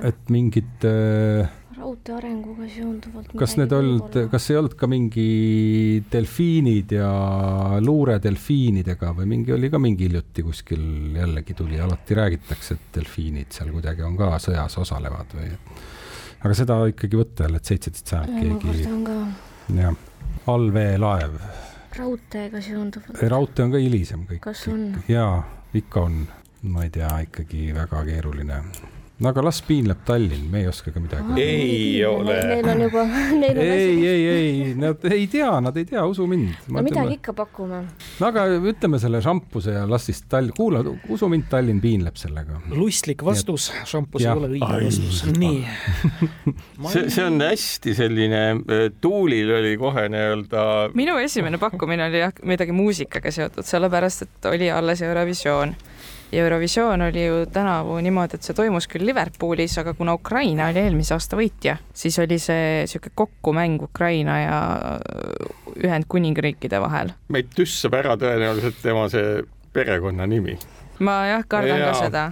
[0.08, 3.32] et mingid äh, raudtee arenguga seonduvalt.
[3.38, 5.26] kas need olnud, kas ei olnud ka mingi
[6.12, 7.10] delfiinid ja
[7.84, 10.84] luure delfiinidega või mingi oli ka mingi hiljuti kuskil
[11.18, 15.50] jällegi tuli, alati räägitakse, et delfiinid seal kuidagi on ka sõjas osalevad või
[16.42, 18.86] aga seda ikkagi võtta jälle, et seitseteist sajand keegi.
[19.78, 19.98] jah,
[20.52, 21.40] allveelaev.
[21.98, 23.26] raudteega seonduvalt.
[23.34, 24.44] raudtee on ka hilisem kõik.
[24.48, 24.86] kas on?
[25.10, 25.42] jaa,
[25.78, 26.22] ikka on,
[26.62, 28.62] ma ei tea, ikkagi väga keeruline
[29.22, 31.42] no aga las piinleb Tallinn, me ei oska ka midagi.
[31.42, 32.34] ei ole.
[32.48, 33.04] Neil on juba,
[33.42, 36.56] neil on ei, ei, ei, nad ei tea, nad ei tea, usu mind.
[36.72, 37.82] no midagi ikka pakume.
[38.18, 42.58] no aga ütleme selle šampuse ja las siis Tall-, kuula, usu mind, Tallinn piinleb sellega.
[42.74, 45.22] lustlik vastus, šampus ei ole õige vastus.
[45.38, 45.62] nii.
[46.92, 48.42] see, see on hästi selline,
[49.02, 50.66] Tuulil oli kohe nii-öelda.
[50.98, 55.76] minu esimene pakkumine oli jah, midagi muusikaga seotud, sellepärast et oli alles Eurovisioon
[56.32, 61.14] Eurovisioon oli ju tänavu niimoodi, et see toimus küll Liverpoolis, aga kuna Ukraina oli eelmise
[61.16, 64.60] aasta võitja, siis oli see niisugune kokkumäng Ukraina ja
[65.76, 67.12] Ühendkuningriikide vahel.
[67.32, 69.42] meid tüssab ära tõenäoliselt tema see
[69.72, 70.56] perekonnanimi.
[71.00, 71.92] ma jah, kardan ja.
[71.92, 72.24] ka seda.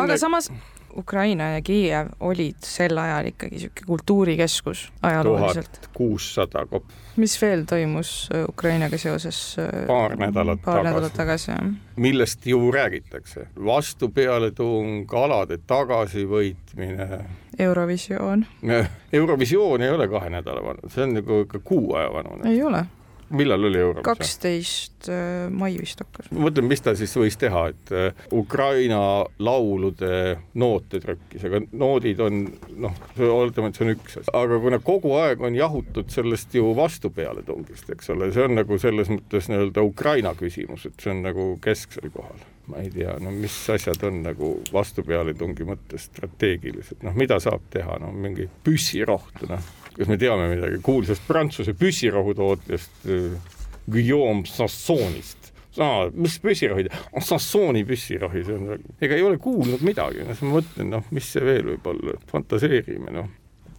[0.00, 0.18] aga ne...
[0.18, 0.50] samas
[0.96, 5.72] Ukraina ja Kiiev olid sel ajal ikkagi niisugune kultuurikeskus ajalooliselt.
[5.72, 6.90] tuhat kuussada kopp.
[7.16, 9.56] mis veel toimus äh, Ukrainaga seoses?
[9.58, 10.94] Äh, paar nädalat paar tagasi.
[10.94, 11.70] nädalat tagasi, jah.
[11.96, 13.46] millest ju räägitakse?
[13.64, 17.24] vastupealetung, alade tagasivõitmine.
[17.58, 18.46] Eurovisioon.
[19.12, 22.50] Eurovisioon ei ole kahe nädala vanune, see on nagu ikka kuu aja vanune.
[22.50, 22.86] ei ole
[23.30, 24.06] millal oli Eurovisioon?
[24.06, 26.30] kaksteist äh, mai vist hakkas.
[26.30, 29.00] ma mõtlen, mis ta siis võis teha, et äh, Ukraina
[29.42, 32.42] laulude noote trükkis, aga noodid on
[32.86, 36.74] noh, oletame, et see on üks asi, aga kuna kogu aeg on jahutud sellest ju
[36.76, 41.54] vastupealetungist, eks ole, see on nagu selles mõttes nii-öelda Ukraina küsimus, et see on nagu
[41.62, 47.38] kesksel kohal ma ei tea, no mis asjad on nagu vastupealetungi mõttes strateegilised, noh, mida
[47.42, 50.80] saab teha, no mingi püssirohtu, noh kas me teame midagi?
[50.84, 53.56] Kuulsast Prantsuse püssirohutootjast äh,
[53.90, 55.46] Guillaume Sassonist?
[55.82, 60.92] aa, mis püssirohid, Sassooni püssirohi, see on, ega ei ole kuulnud midagi, noh, ma mõtlen,
[60.94, 63.28] noh, mis see veel võib olla, fantaseerime, noh.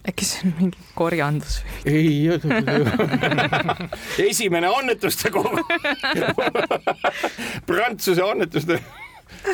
[0.08, 1.92] Äkki see on mingi korjandus või?
[1.92, 2.38] ei,
[4.30, 5.60] esimene annetuste kogu
[7.68, 8.78] Prantsuse annetuste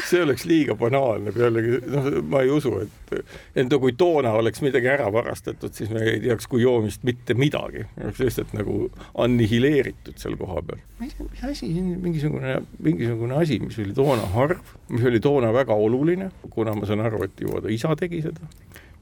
[0.07, 4.89] see oleks liiga banaalne, pealegi noh, ma ei usu, et enda kui toona oleks midagi
[4.93, 8.77] ära varastatud, siis me ei teaks kui joomist mitte midagi, oleks lihtsalt nagu
[9.25, 10.81] annihileeritud seal kohapeal.
[10.99, 15.53] ma ei tea, mis asi, mingisugune, mingisugune asi, mis oli toona harv, mis oli toona
[15.55, 18.49] väga oluline, kuna ma saan aru, et ju ta isa tegi seda.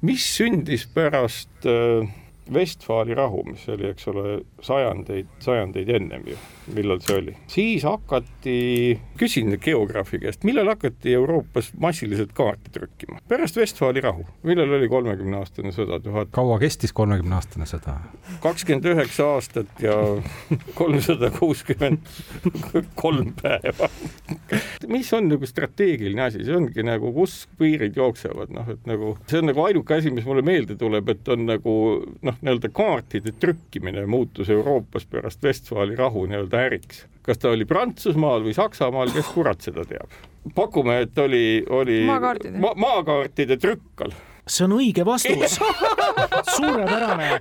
[0.07, 2.09] mis sündis pärast äh,
[2.53, 6.37] Vestfaali rahu, mis oli, eks ole, sajandeid, sajandeid ennem ju,
[6.75, 13.19] millal see oli, siis hakati, küsin geograafi käest, millal hakati Euroopas massiliselt kaarte trükkima?
[13.27, 16.29] pärast Vestfaali rahu, millal oli kolmekümne aastane sõda, tuhat?
[16.35, 17.97] kaua kestis kolmekümne aastane sõda?
[18.43, 19.95] kakskümmend üheksa aastat ja
[20.79, 22.11] kolmsada kuuskümmend
[22.95, 23.89] kolm päeva.
[24.87, 29.41] mis on nagu strateegiline asi, see ongi nagu, kus piirid jooksevad, noh, et nagu see
[29.41, 31.75] on nagu ainuke asi, mis mulle meelde tuleb, et on nagu
[32.21, 37.05] noh, nii-öelda kaartide trükkimine muutus Euroopas pärast Vestfaali rahu nii-öelda äriks.
[37.21, 40.09] kas ta oli Prantsusmaal või Saksamaal, kes kurat seda teab?
[40.55, 44.13] pakume, et oli, oli maakaardide ma, maakaartide trükkal.
[44.47, 45.59] see on õige vastus
[46.57, 47.39] suurepärane.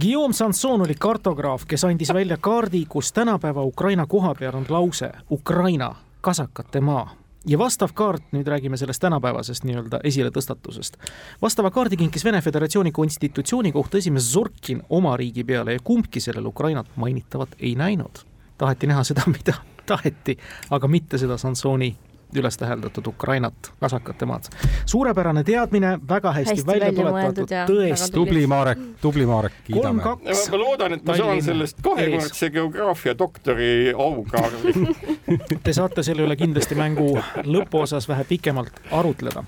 [0.00, 5.10] Guillaume Sanson oli kartograaf, kes andis välja kaardi, kus tänapäeva Ukraina koha peal on lause
[5.30, 7.10] Ukraina, kasakate maa
[7.46, 10.96] ja vastav kaart, nüüd räägime sellest tänapäevasest nii-öelda esiletõstatusest.
[11.42, 16.46] vastava kaardi kinkis Vene Föderatsiooni konstitutsiooni kohta esimees Zorkin oma riigi peale ja kumbki sellel
[16.46, 18.24] Ukrainat mainitavat ei näinud.
[18.58, 19.54] taheti näha seda, mida
[19.86, 20.38] taheti,
[20.70, 21.96] aga mitte seda Sansoni
[22.36, 24.50] üles täheldatud Ukrainat, kasakate maad.
[24.86, 28.12] suurepärane teadmine, väga hästi, hästi välja tuletatud, tõesti.
[28.14, 30.02] tubli Marek, tubli Marek, kiidame.
[30.02, 34.74] ma loodan, et ma saan sellest kahekordse geograafia doktori aukaardi
[35.64, 37.14] Te saate selle üle kindlasti mängu
[37.46, 39.44] lõpuosas vähe pikemalt arutleda.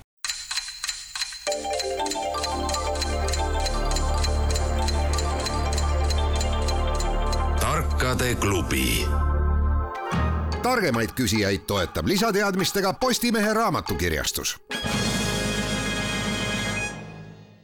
[7.59, 9.05] tarkade klubi
[10.63, 14.57] targemaid küsijaid toetab lisateadmistega Postimehe raamatukirjastus.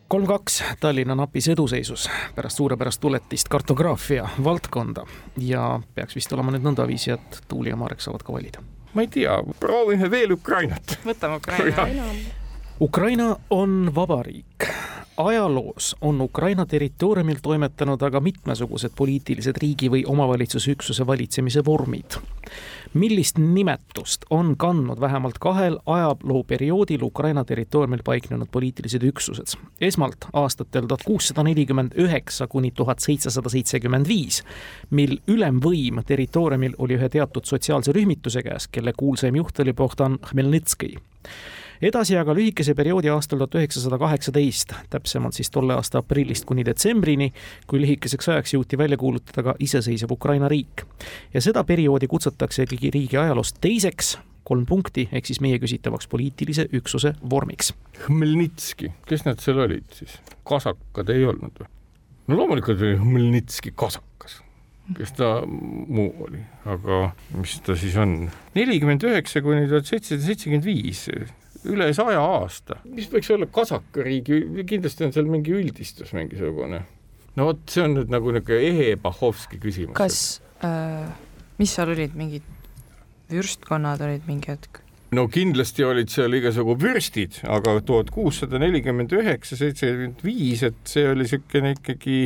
[0.08, 5.06] kolm kaks, Tallinn on apis eduseisus pärast suurepärast tuletist kartograafia valdkonda
[5.38, 8.64] ja peaks vist olema nüüd nõndaviisi, et Tuuli ja Marek saavad ka valida.
[8.94, 11.00] ma ei tea, proovime veel Ukrainat.
[11.06, 11.88] võtame Ukraina.
[12.80, 14.68] Ukraina on vabariik
[15.20, 22.20] ajaloos on Ukraina territooriumil toimetanud aga mitmesugused poliitilised riigi või omavalitsusüksuse valitsemise vormid.
[22.94, 29.58] Millist nimetust on kandnud vähemalt kahel ajalooperioodil Ukraina territooriumil paiknenud poliitilised üksused?
[29.82, 34.44] esmalt aastatel tuhat kuussada nelikümmend üheksa kuni tuhat seitsesada seitsekümmend viis,
[34.90, 40.96] mil ülemvõim territooriumil oli ühe teatud sotsiaalse rühmituse käes, kelle kuulsaim juht oli Bogdan Hmelnitskõi
[41.82, 47.32] edasi aga lühikese perioodi aastal tuhat üheksasada kaheksateist, täpsemalt siis tolle aasta aprillist kuni detsembrini,
[47.68, 50.86] kui lühikeseks ajaks jõuti välja kuulutada ka iseseisev Ukraina riik.
[51.34, 54.18] ja seda perioodi kutsutaksegi riigi ajaloos teiseks
[54.50, 57.74] kolm punkti, ehk siis meie küsitavaks poliitilise üksuse vormiks.
[58.08, 60.18] Hmelnitski, kes nad seal olid siis?
[60.50, 61.70] kasakad ei olnud või?
[62.30, 64.40] no loomulikult oli Hmelnitski kasakas,
[64.98, 68.24] kes ta muu oli, aga mis ta siis on?
[68.58, 71.06] nelikümmend üheksa kuni tuhat seitsesada seitsekümmend viis
[71.68, 72.80] üle saja aasta.
[72.88, 76.84] mis võiks olla kasakariigi, kindlasti on seal mingi üldistus mingisugune.
[77.36, 79.98] no vot, see on nüüd nagu niisugune ehe Bahovski küsimus.
[80.00, 81.10] kas äh,,
[81.60, 82.46] mis seal olid, mingid
[83.32, 84.82] vürstkonnad olid mingi hetk?
[85.16, 91.08] no kindlasti olid seal igasugu vürstid, aga tuhat kuussada nelikümmend üheksa, seitsekümmend viis, et see
[91.10, 92.22] oli niisugune ikkagi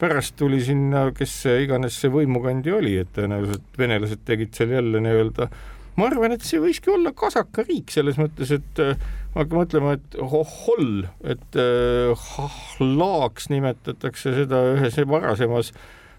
[0.00, 5.02] pärast tuli sinna, kes see iganes see võimukandja oli, et tõenäoliselt venelased tegid seal jälle
[5.04, 5.48] nii-öelda
[5.98, 8.94] ma arvan, et see võiski olla kasakariik selles mõttes, et äh,
[9.34, 15.72] ma hakkan mõtlema, et hoholl, et äh, hahlaaks nimetatakse seda ühes varasemas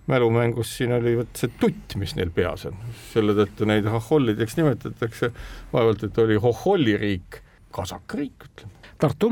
[0.08, 2.78] mälumängus, siin oli vot see tutt, mis neil peas on,
[3.12, 5.32] selle tõttu neid hohollideks nimetatakse,
[5.74, 7.42] vaevalt, et oli hoholliriik,
[7.76, 8.92] kasakariik ütleme.
[9.02, 9.32] Tartu.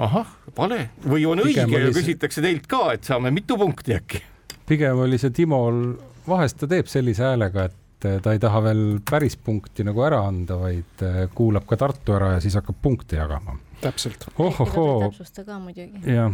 [0.00, 4.20] ahah, vale või on Pigem õige ja küsitakse teilt ka, et saame mitu punkti äkki?
[4.68, 5.96] pigem oli see Timol,
[6.28, 10.00] vahest ta teeb sellise häälega, et et eh, ta ei taha veel päris punkti nagu
[10.06, 13.58] ära anda, vaid eh, kuulab ka Tartu ära ja siis hakkab punkte jagama.
[13.80, 14.26] täpselt.
[14.36, 16.00] täpsusta ka muidugi.
[16.08, 16.32] jah,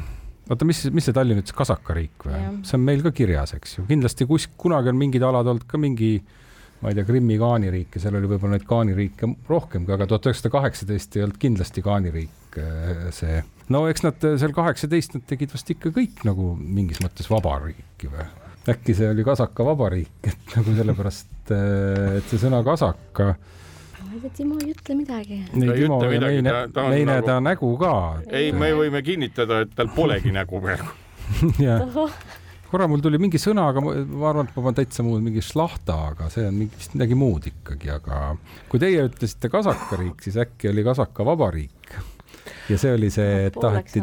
[0.50, 2.40] oota, mis, mis see Tallinn ütles, kasakariik või?
[2.66, 5.80] see on meil ka kirjas, eks ju, kindlasti kus kunagi on mingid alad olnud ka
[5.80, 6.20] mingi
[6.82, 10.52] ma ei tea, Krimmi kaaniriik ja seal oli võib-olla neid kaaniriike rohkemgi, aga tuhat üheksasada
[10.54, 13.42] kaheksateist ei olnud kindlasti kaaniriik eh, see.
[13.74, 18.28] no eks nad seal kaheksateist, nad tegid vast ikka kõik nagu mingis mõttes vabariiki või?
[18.72, 23.34] Äkki see oli Kasaka vabariik, et nagu sellepärast, äh, et see sõna kasaka.
[24.02, 25.42] ma ei tea, Timo ei ütle midagi.
[25.42, 27.92] ei, Timo, ei näe, me ei näe ta nägu ka.
[28.30, 30.90] ei, me võime kinnitada, et tal polegi nägu praegu
[31.66, 32.10] jah
[32.66, 35.42] korra mul tuli mingi sõna, aga ma, ma arvan, et ma panen täitsa muud, mingi
[35.44, 38.18] šlahta, aga see on mingi, vist midagi muud ikkagi, aga
[38.70, 41.94] kui teie ütlesite kasakariik, siis äkki oli Kasaka vabariik
[42.68, 44.02] ja see oli see, et taheti,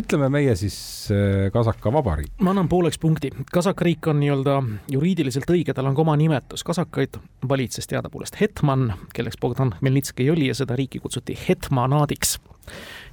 [0.00, 0.76] ütleme meie siis
[1.14, 2.32] äh, Kasaka vabariik.
[2.40, 3.32] ma annan pooleks punkti.
[3.52, 4.60] Kasaka riik on nii-öelda
[4.92, 6.64] juriidiliselt õige, tal on ka oma nimetus.
[6.66, 12.38] kasakaid valitses teadapoolest hetman, kelleks Bogdan Hmelnitski oli ja seda riiki kutsuti hetmanaadiks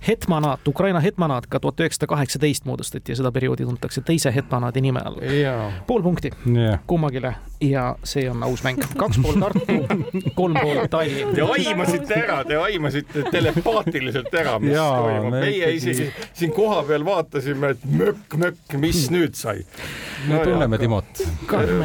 [0.08, 5.02] hetmanaat, Ukraina hetmanaat ka tuhat üheksasada kaheksateist moodustati ja seda perioodi tuntakse teise hetmanaadi nime
[5.06, 5.22] all.
[5.88, 6.80] pool punkti yeah.
[6.88, 8.82] kummagile ja see on aus mäng.
[8.98, 9.78] kaks pool Tartu,
[10.36, 11.34] kolm pool Tallinn.
[11.36, 15.32] Te aimasite ära, te aimasite telepaatiliselt ära, mis Jaa, toimub.
[15.34, 19.64] Me meie isegi siin kohapeal vaatasime, et mökk-mökk, mis nüüd sai.
[20.28, 21.24] me no, tunneme Timot.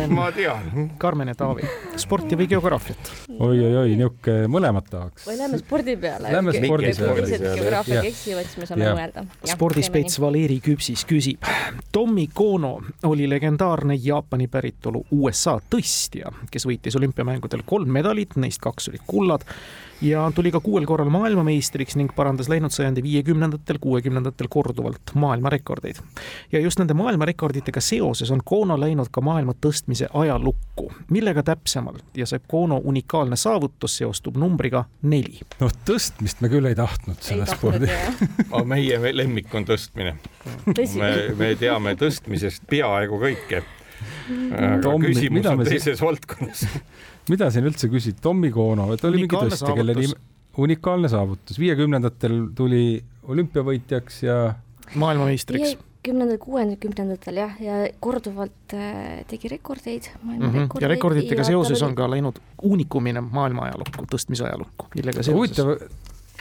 [0.08, 0.90] ma tean.
[0.98, 3.52] Karmen ja Taavi, sporti või geograafiat oi,?
[3.52, 5.26] oi-oi-oi, niisugune mõlemat tahaks.
[5.28, 6.32] või lähme spordi peale.
[6.32, 8.01] Lähme spordi peale.
[8.02, 9.24] Geograafiaga eksivad, siis me saame mõelda.
[9.52, 11.46] spordispets Valeri Küpsis küsib.
[11.92, 18.88] Tommy Kono oli legendaarne Jaapani päritolu USA tõstja, kes võitis olümpiamängudel kolm medalit, neist kaks
[18.92, 19.46] olid kullad
[20.02, 25.96] ja tuli ka kuuel korral maailmameistriks ning parandas läinud sajandi viiekümnendatel, kuuekümnendatel korduvalt maailmarekordeid.
[26.52, 30.92] ja just nende maailmarekorditega seoses on Kono läinud ka maailma tõstmise ajalukku.
[31.10, 35.40] millega täpsemalt ja see Kono unikaalne saavutus seostub numbriga neli.
[35.60, 37.90] noh, tõstmist me küll ei tahtnud selle spordi
[38.64, 40.16] meie lemmik on tõstmine.
[40.66, 43.62] me, me teame tõstmisest peaaegu kõike
[44.56, 46.06] aga küsimus on teises siin...
[46.06, 46.66] valdkonnas
[47.30, 50.18] mida siin üldse küsida, Tommy Kono, et oli mingi tõstja, kelle nimi,
[50.62, 52.84] unikaalne saavutus, viiekümnendatel tuli
[53.30, 54.42] olümpiavõitjaks ja
[54.98, 60.70] maailmameistriks kümnendal, kuuekümnendatel jah, ja korduvalt äh, tegi rekordeid, maailmarekordeid mm.
[60.72, 60.82] -hmm.
[60.82, 65.36] ja rekorditega ja seoses on ka läinud uunikumina maailma ajalukku, tõstmise ajalukku, millega seoses.
[65.36, 65.70] huvitav,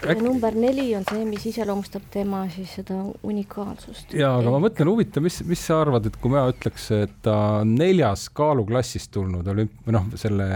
[0.01, 0.21] Äk...
[0.21, 2.95] number neli on see, mis iseloomustab tema siis seda
[3.27, 4.15] unikaalsust.
[4.17, 7.35] ja, aga ma mõtlen, huvitav, mis, mis sa arvad, et kui ma ütleks, et ta
[7.61, 10.47] on neljas kaaluklassist tulnud olümp-, noh, selle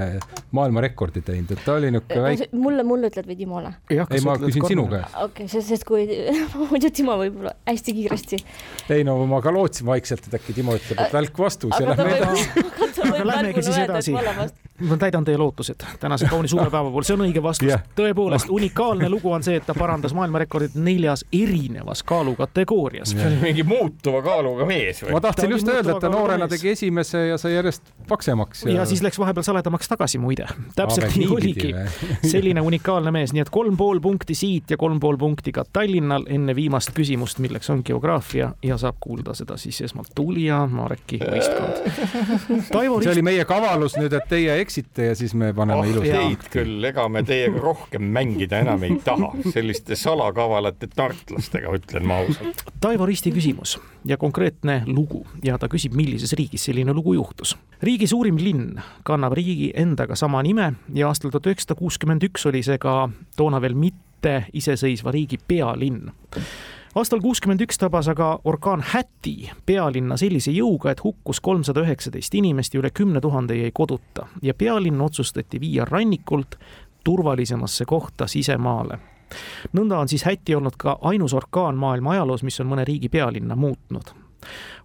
[0.56, 2.50] maailmarekordi teinud, et ta oli niisugune väike.
[2.58, 3.74] mulle, mulle ütled või Timole?
[3.94, 5.14] ei, ma küsin sinu käest.
[5.14, 6.08] okei okay,, sest, sest kui
[6.72, 8.42] muidu Timo võib-olla hästi kiiresti.
[8.98, 12.18] ei no ma ka lootsin vaikselt, et äkki Timo ütleb, et välk vastus ja lähme
[12.18, 12.66] edasi.
[13.06, 14.18] aga lähmegi siis edasi.
[14.80, 17.84] Ma täidan teie lootused tänase kauni suure päeva puhul, see on õige vastus yeah..
[17.96, 23.14] tõepoolest, unikaalne lugu on see, et ta parandas maailmarekordit neljas erinevas kaalukategoorias.
[23.16, 25.14] see oli mingi muutuva kaaluga mees või?
[25.16, 28.66] ma tahtsin just öelda, et ta noorena tegi esimese ja sai järjest paksemaks.
[28.66, 28.82] Ja...
[28.82, 30.48] ja siis läks vahepeal saledamaks tagasi muide.
[30.76, 31.72] täpselt Aga nii oligi.
[32.34, 36.28] selline unikaalne mees, nii et kolm pool punkti siit ja kolm pool punkti ka Tallinnal
[36.28, 41.80] enne viimast küsimust, milleks on geograafia ja saab kuulda seda siis esmalt Tuulija, Mareki võistkond.
[43.06, 46.18] see oli meie kavalus nüüd, et teie eksite ja siis me paneme oh, ilusa.
[46.18, 52.20] Teid küll, ega me teiega rohkem mängida enam ei taha selliste salakavalate tartlastega, ütlen ma
[52.24, 52.66] ausalt.
[52.82, 57.56] Taivo Risti küsimus ja konkreetne lugu ja ta küsib, millises riigis selline lugu juhtus.
[57.84, 62.64] riigi suurim linn kannab riigi endaga sama nime ja aastal tuhat üheksasada kuuskümmend üks oli
[62.64, 66.10] see ka toona veel mitte iseseisva riigi pealinn
[66.96, 72.74] aastal kuuskümmend üks tabas aga orkaan Häti pealinna sellise jõuga, et hukkus kolmsada üheksateist inimest
[72.74, 74.30] ja üle kümne tuhande jäi koduta.
[74.42, 76.56] Ja pealinn otsustati viia rannikult
[77.04, 79.00] turvalisemasse kohta sisemaale.
[79.74, 83.56] Nõnda on siis Häti olnud ka ainus orkaan maailma ajaloos, mis on mõne riigi pealinna
[83.56, 84.14] muutnud.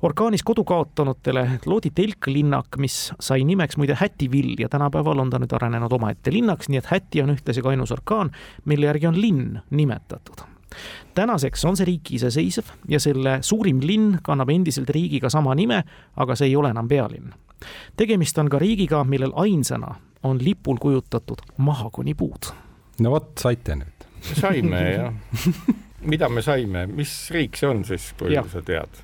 [0.03, 5.53] Orkaanis kodu kaotanutele loodi telklinnak, mis sai nimeks muide Hätivill ja tänapäeval on ta nüüd
[5.53, 8.33] arenenud omaette linnaks, nii et Häti on ühtlasi ka ainus orkaan,
[8.65, 10.50] mille järgi on linn nimetatud.
[11.15, 15.83] Tänaseks on see riik iseseisev ja selle suurim linn kannab endiselt riigiga sama nime,
[16.17, 17.33] aga see ei ole enam pealinn.
[17.97, 22.53] tegemist on ka riigiga, millel ainsana on lipul kujutatud mahagonipuud.
[23.01, 25.13] no vot, saite nüüd saime jah.
[26.01, 28.45] mida me saime, mis riik see on siis, kui ja.
[28.53, 29.03] sa tead?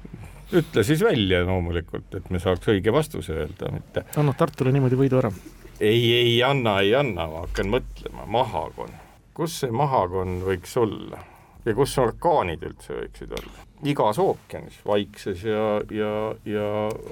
[0.57, 4.07] ütle siis välja loomulikult, et me saaks õige vastuse öelda, mitte.
[4.17, 5.33] annad Tartule niimoodi võidu ära?
[5.81, 8.93] ei, ei anna, ei anna, ma hakkan mõtlema, Mahakon.
[9.35, 11.25] kus see Mahakon võiks olla
[11.67, 13.65] ja kus orkaanid üldse võiksid olla?
[13.87, 16.13] igas ookeanis, Vaikses ja, ja,
[16.49, 16.69] ja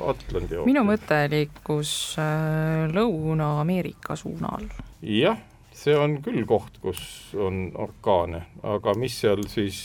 [0.09, 0.69] Atlandi ookeanis.
[0.71, 4.71] minu mõte liikus äh, Lõuna-Ameerika suunal.
[5.03, 5.43] jah
[5.75, 7.01] see on küll koht, kus
[7.41, 9.79] on orkaane, aga mis seal siis,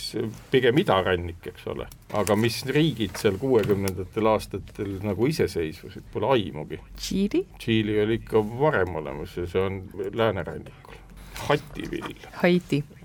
[0.54, 6.80] pigem idarannik, eks ole, aga mis riigid seal kuuekümnendatel aastatel nagu iseseisvusid, pole aimugi.
[7.00, 7.44] Tšiili?
[7.58, 9.82] Tšiili oli ikka varem olemas ja see on
[10.14, 11.02] läänerannikul.
[11.48, 12.06] Hativill.
[12.06, 12.34] Haiti.
[12.44, 12.99] Haiti.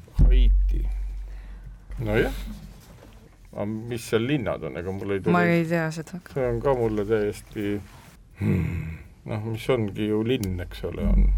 [2.05, 2.45] Nojah
[3.55, 6.21] aga mis seal linnad on, ega mul ei tule ma ei tea seda.
[6.35, 7.75] see on ka mulle täiesti
[8.41, 8.95] hmm,
[9.31, 11.29] noh, mis ongi ju linn, eks ole, on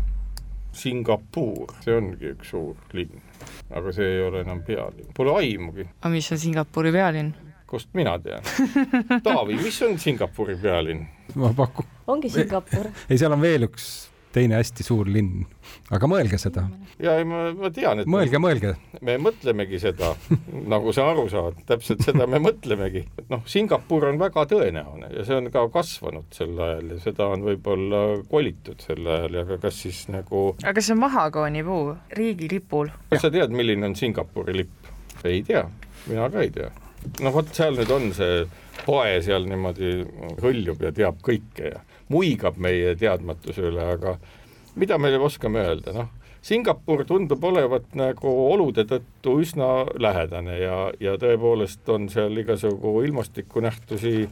[0.76, 3.20] Singapur, see ongi üks suur linn,
[3.72, 5.88] aga see ei ole enam pealinn, pole aimugi.
[6.00, 7.34] aga mis on Singapuri pealinn?
[7.66, 8.44] kust mina tean?
[9.26, 11.06] Taavi, mis on Singapuri pealinn?
[11.36, 11.88] ma pakun.
[12.08, 13.90] ongi Singapur ei, seal on veel üks
[14.36, 15.44] teine hästi suur linn,
[15.94, 16.66] aga mõelge seda.
[17.02, 18.74] ja ei, ma, ma tean, et mõelge, mõelge.
[19.06, 20.12] me mõtlemegi seda
[20.74, 23.06] nagu sa aru saad, täpselt seda me mõtlemegi.
[23.32, 27.46] noh, Singapur on väga tõenäoline ja see on ka kasvanud sel ajal ja seda on
[27.46, 31.84] võib-olla kolitud sel ajal ja kas siis nagu aga see on mahagoonipuu
[32.18, 32.92] riigilipul.
[33.12, 34.92] kas sa tead, milline on Singapuri lipp?
[35.26, 35.64] ei tea,
[36.06, 36.70] mina ka ei tea
[37.22, 38.44] noh, vot seal nüüd on see
[38.86, 39.92] pae seal niimoodi
[40.42, 41.82] hõljub ja teab kõike ja
[42.12, 44.16] muigab meie teadmatuse üle, aga
[44.76, 46.12] mida me oskame öelda, noh,
[46.46, 54.28] Singapur tundub olevat nagu olude tõttu üsna lähedane ja, ja tõepoolest on seal igasugu ilmastikunähtusi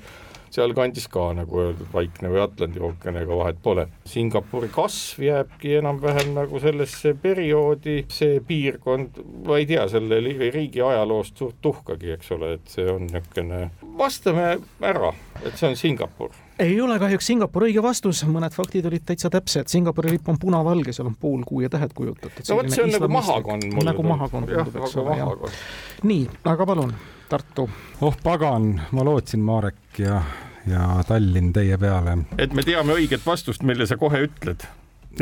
[0.55, 3.89] sealkandis ka, nagu öeldud, Vaikne või Atlandi ookeaniga vahet pole.
[4.07, 9.19] Singapuri kasv jääbki enam-vähem nagu sellesse perioodi, see piirkond,
[9.49, 13.65] ma ei tea selle riigi ajaloost suurt tuhkagi, eks ole, et see on niisugune,
[13.99, 14.53] vastame
[14.95, 19.31] ära, et see on Singapur ei ole kahjuks Singapur õige vastus, mõned faktid olid täitsa
[19.33, 22.45] täpsed, Singapuri lipp on punavalge, seal on pool kuu ja tähed kujutatud.
[22.49, 23.67] no vot, see on nagu mahakonn.
[23.91, 25.61] nagu mahakonn tundub, eks ole, jah.
[26.03, 26.95] nii, aga palun,
[27.29, 27.69] Tartu.
[28.01, 30.23] oh pagan, ma lootsin, Marek ja
[30.69, 32.19] ja Tallinn teie peale.
[32.39, 34.65] et me teame õiget vastust, mille sa kohe ütled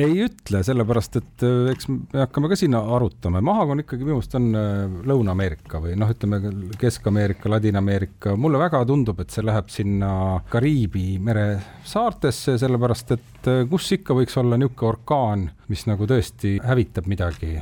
[0.00, 4.36] ei ütle, sellepärast et äh, eks me hakkame ka siin arutama, mahakonn ikkagi minu arust
[4.38, 6.40] on äh, Lõuna-Ameerika või noh, ütleme
[6.80, 10.14] Kesk-Ameerika, Ladina-Ameerika, mulle väga tundub, et see läheb sinna
[10.52, 11.46] Kariibi mere
[11.88, 17.56] saartesse, sellepärast et äh, kus ikka võiks olla niisugune orkaan, mis nagu tõesti hävitab midagi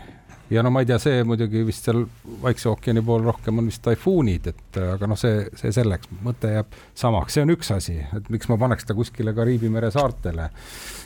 [0.50, 2.02] ja no ma ei tea, see muidugi vist seal
[2.42, 6.76] Vaikse ookeani pool rohkem on vist taifuunid, et aga noh, see, see selleks, mõte jääb
[6.98, 10.50] samaks, see on üks asi, et miks ma paneks ta kuskile Kariibi mere saartele.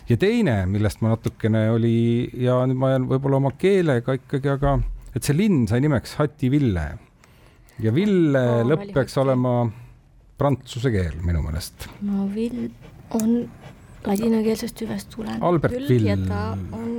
[0.09, 1.97] ja teine, millest ma natukene oli
[2.45, 4.79] ja nüüd ma jään võib-olla oma keelega ikkagi, aga
[5.15, 6.87] et see linn sai nimeks Hativille
[7.83, 9.59] ja Ville oh, lõpp peaks olema
[10.39, 11.89] prantsuse keel minu meelest.
[12.07, 12.69] no Vill
[13.15, 13.45] on
[14.07, 15.43] ladinakeelsest hüvest tuleneb.
[15.45, 16.09] Albert Vill,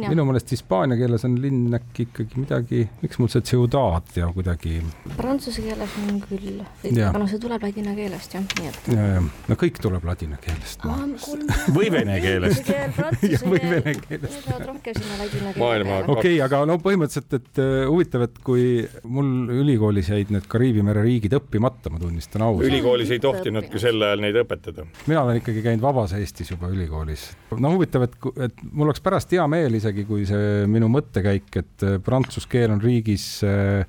[0.10, 4.80] minu meelest hispaania keeles on linn äkki ikkagi midagi, miks mul see ciudad ja kuidagi.
[5.16, 8.90] Prantsuse keeles on küll, aga noh, see tuleb ladina keelest jah, nii et.
[8.94, 10.86] ja, ja no kõik tuleb ladina keelest
[11.78, 12.72] või vene keelest.
[13.46, 14.50] või vene keelest.
[14.66, 16.00] rohkem sinna ladina keelde.
[16.16, 18.66] okei aga no põhimõtteliselt, et uh, huvitav, et kui
[19.06, 22.70] mul ülikoolis jäid need Kariibi mere riigid õppimata, ma tunnistan ausalt.
[22.70, 24.88] ülikoolis ei tohtinudki sel ajal neid õpetada.
[25.06, 27.36] mina olen ikkagi käinud vabas Eestis juba ülikoolis ülikoolis.
[27.60, 28.18] no huvitav, et,
[28.48, 32.74] et mul oleks pärast hea meel isegi, kui see minu mõttekäik, et äh, prantsuse keel
[32.76, 33.86] on riigis äh,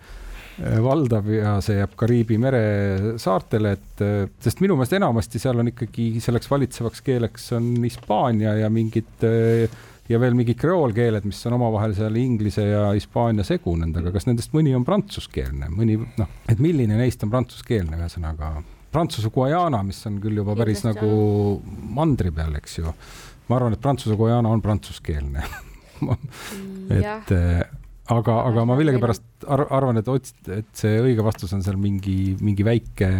[0.60, 4.06] äh, valdav ja see jääb Kariibi mere saartele, et
[4.42, 9.26] sest minu meelest enamasti seal on ikkagi selleks valitsevaks keeleks on hispaania ja mingid
[10.06, 14.54] ja veel mingid kreoolkeeled, mis on omavahel seal inglise ja hispaania segunenud, aga kas nendest
[14.54, 18.54] mõni on prantsuskeelne, mõni noh, et milline neist on prantsuskeelne, ühesõnaga
[18.96, 22.92] Prantsuse Guajana, mis on küll juba päris Kindlasti nagu mandri peal, eks ju.
[23.46, 25.44] ma arvan, et Prantsuse Guajana on prantsuskeelne
[26.96, 27.60] et äh,
[28.12, 32.36] aga, aga ma millegipärast ar arvan, et ots-, et see õige vastus on seal mingi,
[32.40, 33.10] mingi väike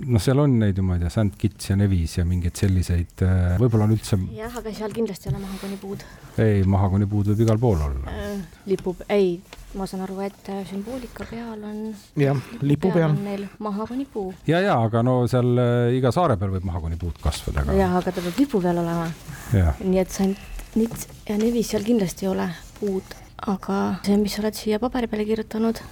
[0.00, 3.24] noh, seal on neid ju, ma ei tea, St Kitts ja Nevis ja mingeid selliseid,
[3.26, 4.18] äh, võib-olla on üldse.
[4.36, 6.06] jah, aga seal kindlasti ei ole mahakonipuud.
[6.42, 8.38] ei, mahakonipuud võib igal pool olla äh,.
[8.72, 9.36] lipu, ei,
[9.78, 11.82] ma saan aru, et äh, sümboolika peal on.
[12.18, 13.14] jah, lipu peal.
[13.24, 14.32] Neil mahakonipuu.
[14.48, 17.76] ja, ja aga no seal äh, iga saare peal võib mahakonipuud kasvada ka.
[17.76, 19.10] jah, aga ta peab lipu peal olema.
[19.52, 22.48] nii et St Kitts ja Nevis seal kindlasti ei ole
[22.78, 23.14] puud,
[23.52, 25.84] aga see, mis sa oled siia paberi peale kirjutanud.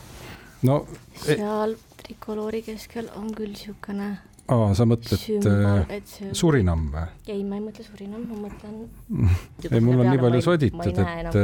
[0.69, 0.83] no.
[1.27, 4.17] E- seal e trikoloori keskel on küll niisugune
[4.51, 6.31] aa, sa mõtled sümbol, äh, see...
[6.37, 7.07] Surinam või?
[7.31, 8.79] ei, ma ei mõtle Surinam, ma mõtlen
[9.71, 11.41] ei, mul on nii palju soditud, et,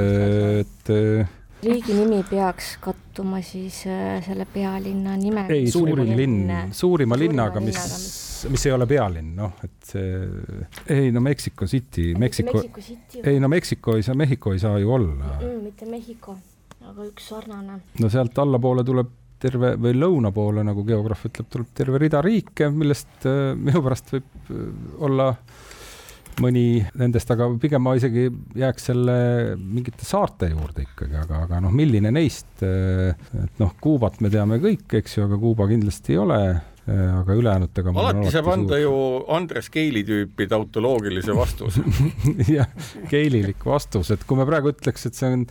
[0.65, 0.95] et
[1.65, 5.55] riigi nimi peaks kattuma siis äh, selle pealinna nimega.
[5.55, 7.79] ei, suurim linn, suurima linnaga, mis,
[8.53, 10.09] mis ei ole pealinn, noh, et see,
[10.93, 12.63] ei no Mexico City, Mexico,
[13.23, 15.63] ei no Mexico ei saa, Mehhiko ei saa ju olla mm,.
[15.65, 16.37] mitte Mehhiko,
[16.91, 17.81] aga üks sarnane.
[18.03, 22.71] no sealt allapoole tuleb terve või lõuna poole, nagu geograaf ütleb, tuleb terve rida riike,
[22.73, 24.69] millest äh, minu pärast võib äh,
[25.09, 25.33] olla
[26.43, 28.29] mõni nendest, aga pigem ma isegi
[28.59, 29.17] jääks selle
[29.57, 34.89] mingite saarte juurde ikkagi, aga, aga noh, milline neist, et noh, Kuubat me teame kõik,
[35.01, 36.41] eks ju, aga Kuuba kindlasti ei ole
[36.87, 38.93] aga ülejäänutega alati saab anda ju
[39.35, 41.83] Andres Keili tüüpi tautoloogilise vastuse.
[42.57, 42.71] Jah,
[43.11, 45.43] keililik vastus, et kui me praegu ütleks, et see on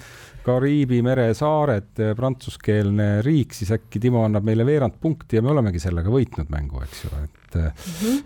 [0.46, 5.50] Kariibi mere saared, eh, prantsuskeelne riik, siis äkki Timo annab meile veerand punkti ja me
[5.56, 8.20] olemegi sellega võitnud mängu, eks ju, et mm.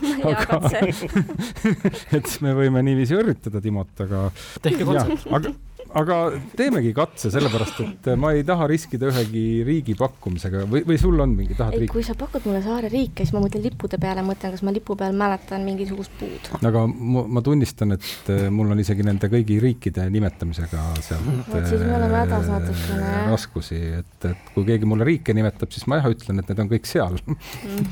[0.00, 0.24] -hmm.
[0.30, 0.60] aga
[2.18, 4.30] et me võime niiviisi õrritada Timot, aga.
[4.64, 5.52] tehke katse.
[5.98, 6.18] Aga
[6.56, 11.34] teemegi katse, sellepärast et ma ei taha riskida ühegi riigi pakkumisega või, või sul on
[11.36, 11.92] mingi, tahad riiki?
[11.92, 14.96] kui sa pakud mulle saare riike, siis ma mõtlen lippude peale, mõtlen, kas ma lipu
[14.98, 16.48] peal mäletan mingisugust puud.
[16.68, 21.68] aga ma, ma tunnistan, et eh, mul on isegi nende kõigi riikide nimetamisega sealt vot
[21.68, 23.12] siis me oleme hädas eh, natukene.
[23.32, 26.72] raskusi, et, et kui keegi mulle riike nimetab, siis ma jah ütlen, et need on
[26.72, 27.36] kõik seal mm.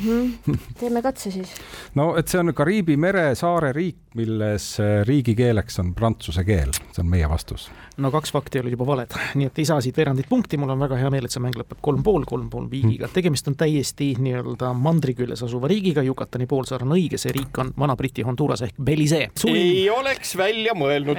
[0.06, 0.64] -hmm.
[0.80, 1.52] teeme katse siis.
[1.98, 4.72] no et see on Kariibi mere saare riik milles
[5.06, 7.68] riigikeeleks on prantsuse keel, see on meie vastus
[8.00, 10.82] no kaks fakti olid juba valed, nii et ei saa siit veerandit punkti, mul on
[10.84, 13.14] väga hea meel, et see mäng lõpeb kolm pool, kolm pool viigiga, mm.
[13.16, 17.72] tegemist on täiesti nii-öelda mandri küljes asuva riigiga, Yucatani poolsaar on õige, see riik on
[17.78, 19.22] Vana-Briti Honduras ehk Belize.
[19.50, 21.18] ei oleks välja mõelnud.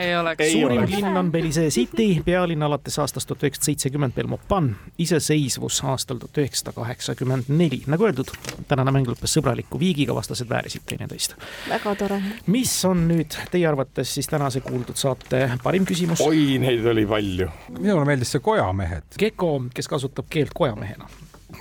[0.52, 6.38] suurim linn on Belize City, pealinn alates aastast tuhat üheksasada seitsekümmend Belmopan, iseseisvus aastal tuhat
[6.42, 8.32] üheksasada kaheksakümmend neli, nagu öeldud,
[8.68, 11.36] tänane mäng lõppes sõbraliku viigiga, vastased väärisid teineteist.
[11.70, 12.22] väga tore.
[12.48, 16.22] mis on nüüd teie arvates siis tänase kuuldud saate parim küsimus?
[16.26, 17.50] oi, neid oli palju.
[17.80, 19.18] minule meeldis see Kojamehed.
[19.20, 21.08] Gecko, kes kasutab keelt kojamehena.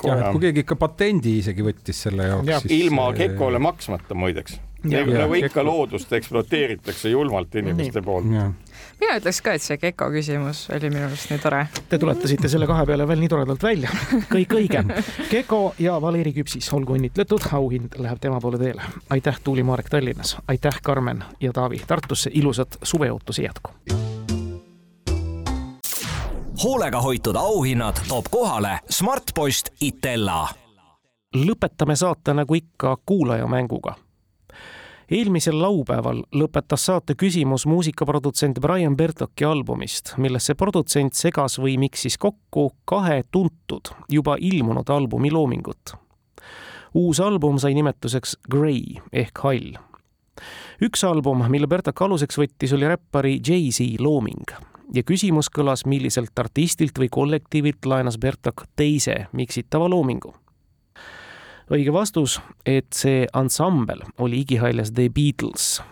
[0.05, 2.61] jah, et kui keegi ikka patendi isegi võttis selle jaoks ja,.
[2.70, 4.61] ilma Gekole maksmata muideks.
[4.86, 8.30] nagu, nagu ikka loodust ekspluateeritakse julmalt inimeste poolt.
[9.01, 11.64] mina ütleks ka, et see Gecko küsimus oli minu arust nii tore.
[11.88, 13.91] Te tuletasite selle kahe peale veel nii toredalt välja,
[14.30, 14.84] kõik õige.
[15.32, 18.88] Gecko ja Valeri Küpsis, olgu õnnitletud, auhind läheb tema poole teele.
[19.11, 23.76] aitäh, Tuuli Marek Tallinnas, aitäh, Karmen ja Taavi Tartusse, ilusat suveootuse jätku
[26.65, 30.49] hoolega hoitud auhinnad toob kohale Smartpost Itella.
[31.37, 33.95] lõpetame saate nagu ikka kuulajamänguga.
[35.11, 42.73] eelmisel laupäeval lõpetas saate küsimus muusikaprodutsent Brian Bertoki albumist, millesse produtsent segas või miksis kokku
[42.85, 45.93] kahe tuntud, juba ilmunud albumi loomingut.
[46.95, 49.79] uus album sai nimetuseks Grey ehk hall
[50.83, 56.99] üks album, mille Bertok aluseks võttis, oli räppari Jay-Z looming ja küsimus kõlas, milliselt artistilt
[56.99, 60.34] või kollektiivilt laenas Bertok teise miksitava loomingu.
[61.70, 65.82] õige vastus, et see ansambel oli igihäljas The Beatles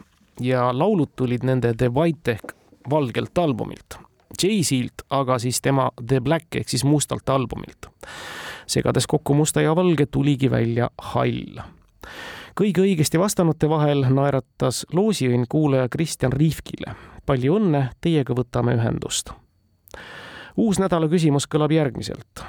[0.41, 2.55] ja laulud tulid nende The White ehk
[2.91, 3.99] valgelt albumilt.
[4.43, 7.87] Jay-Z-lt aga siis tema The Black ehk siis mustalt albumilt.
[8.67, 11.61] segades kokku musta ja valge tuligi välja hall
[12.59, 16.95] kõige õigesti vastanute vahel naeratas loosiõnn kuulaja Kristjan Riifkile
[17.29, 19.33] palju õnne, teiega võtame ühendust.
[20.57, 22.43] uus nädala küsimus kõlab järgmiselt.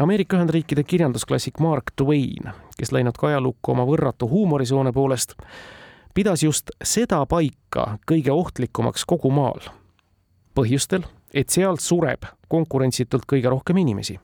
[0.00, 5.36] Ameerika Ühendriikide kirjandusklassik Mark Twain, kes läinud ka ajalukku oma võrratu huumorisoone poolest,
[6.14, 9.60] pidas just seda paika kõige ohtlikumaks kogu maal.
[10.54, 11.04] põhjustel,
[11.34, 14.18] et sealt sureb konkurentsitult kõige rohkem inimesi.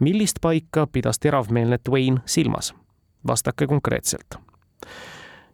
[0.00, 2.74] millist paika pidas teravmeelne Twain silmas?
[3.26, 4.38] vastake konkreetselt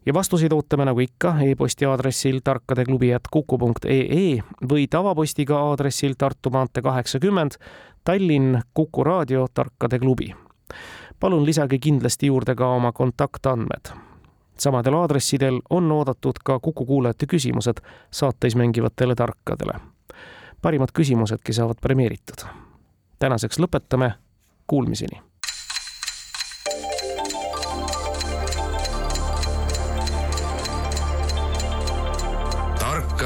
[0.06, 4.38] ja vastuseid ootame nagu ikka e-posti aadressil tarkadeklubi.kuku.ee
[4.70, 7.50] või tavapostiga aadressil Tartu maantee kaheksakümmend,
[8.04, 10.34] Tallinn, Kuku raadio, Tarkade klubi.
[11.20, 13.92] palun lisage kindlasti juurde ka oma kontaktandmed.
[14.58, 17.80] samadel aadressidel on oodatud ka Kuku kuulajate küsimused
[18.10, 19.72] saates mängivatele tarkadele.
[20.62, 22.46] parimad küsimusedki saavad premeeritud.
[23.18, 24.12] tänaseks lõpetame,
[24.66, 25.29] kuulmiseni